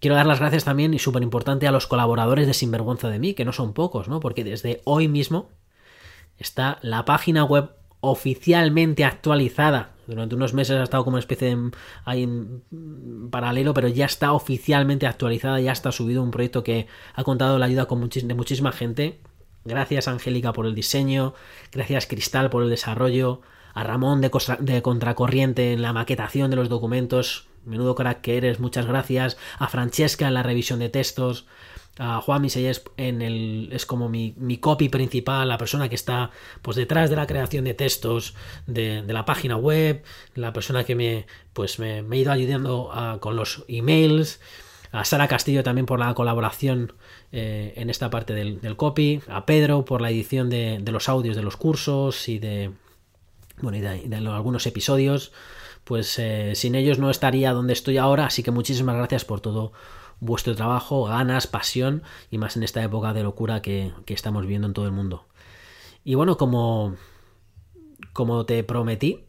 [0.00, 3.34] Quiero dar las gracias también y súper importante a los colaboradores de Sinvergüenza de mí,
[3.34, 4.20] que no son pocos, ¿no?
[4.20, 5.50] Porque desde hoy mismo
[6.38, 7.70] está la página web
[8.00, 9.93] oficialmente actualizada.
[10.06, 11.70] Durante unos meses ha estado como una especie de
[12.04, 12.28] ahí
[13.30, 17.66] paralelo, pero ya está oficialmente actualizada, ya está subido un proyecto que ha contado la
[17.66, 19.20] ayuda con de muchísima gente.
[19.64, 21.34] Gracias Angélica por el diseño,
[21.72, 23.40] gracias Cristal por el desarrollo,
[23.72, 24.30] a Ramón de,
[24.60, 29.68] de Contracorriente en la maquetación de los documentos, menudo crack que eres, muchas gracias, a
[29.68, 31.46] Francesca en la revisión de textos,
[31.98, 36.30] a Juan Misey en el, es como mi, mi, copy principal, la persona que está
[36.62, 38.34] pues detrás de la creación de textos
[38.66, 40.02] de, la página web,
[40.34, 44.40] la persona que me, pues me, ha ido ayudando con los emails,
[44.94, 46.92] a Sara Castillo también por la colaboración
[47.32, 51.42] eh, en esta parte del, copy, a Pedro por la edición de, los audios de
[51.42, 52.70] los cursos y de,
[53.60, 55.32] bueno, y de, algunos episodios,
[55.82, 59.72] pues eh, sin ellos no estaría donde estoy ahora, así que muchísimas gracias por todo
[60.20, 64.74] vuestro trabajo, ganas, pasión y más en esta época de locura que, estamos viendo en
[64.74, 65.26] todo el mundo.
[66.04, 66.96] Y bueno, como,
[68.12, 69.24] como te prometí,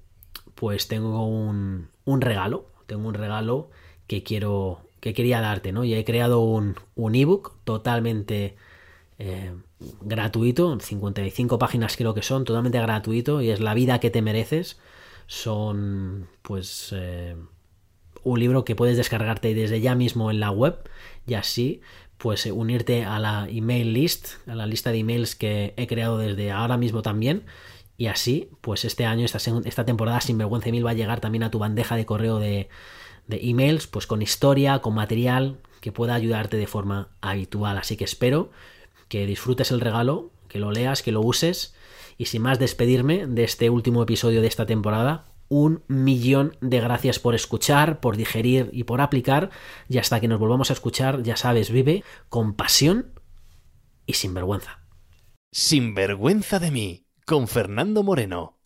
[0.56, 3.70] pues tengo un, un regalo, tengo un regalo
[4.08, 5.84] que quiero que quería darte, ¿no?
[5.84, 8.56] Y he creado un, un ebook totalmente
[9.20, 9.54] eh,
[10.02, 14.80] gratuito, 55 páginas creo que son, totalmente gratuito, y es La vida que te mereces.
[15.28, 17.36] Son, pues, eh,
[18.26, 20.78] un libro que puedes descargarte desde ya mismo en la web
[21.26, 21.82] y así
[22.18, 26.18] pues eh, unirte a la email list, a la lista de emails que he creado
[26.18, 27.44] desde ahora mismo también.
[27.98, 31.44] Y así pues este año, esta, esta temporada sin vergüenza mil va a llegar también
[31.44, 32.68] a tu bandeja de correo de,
[33.28, 37.78] de emails pues con historia, con material que pueda ayudarte de forma habitual.
[37.78, 38.50] Así que espero
[39.08, 41.76] que disfrutes el regalo, que lo leas, que lo uses.
[42.18, 47.20] Y sin más despedirme de este último episodio de esta temporada, un millón de gracias
[47.20, 49.50] por escuchar, por digerir y por aplicar.
[49.88, 53.20] Y hasta que nos volvamos a escuchar, ya sabes, vive con pasión
[54.06, 54.82] y sin vergüenza.
[55.52, 58.60] Sin vergüenza de mí, con Fernando Moreno.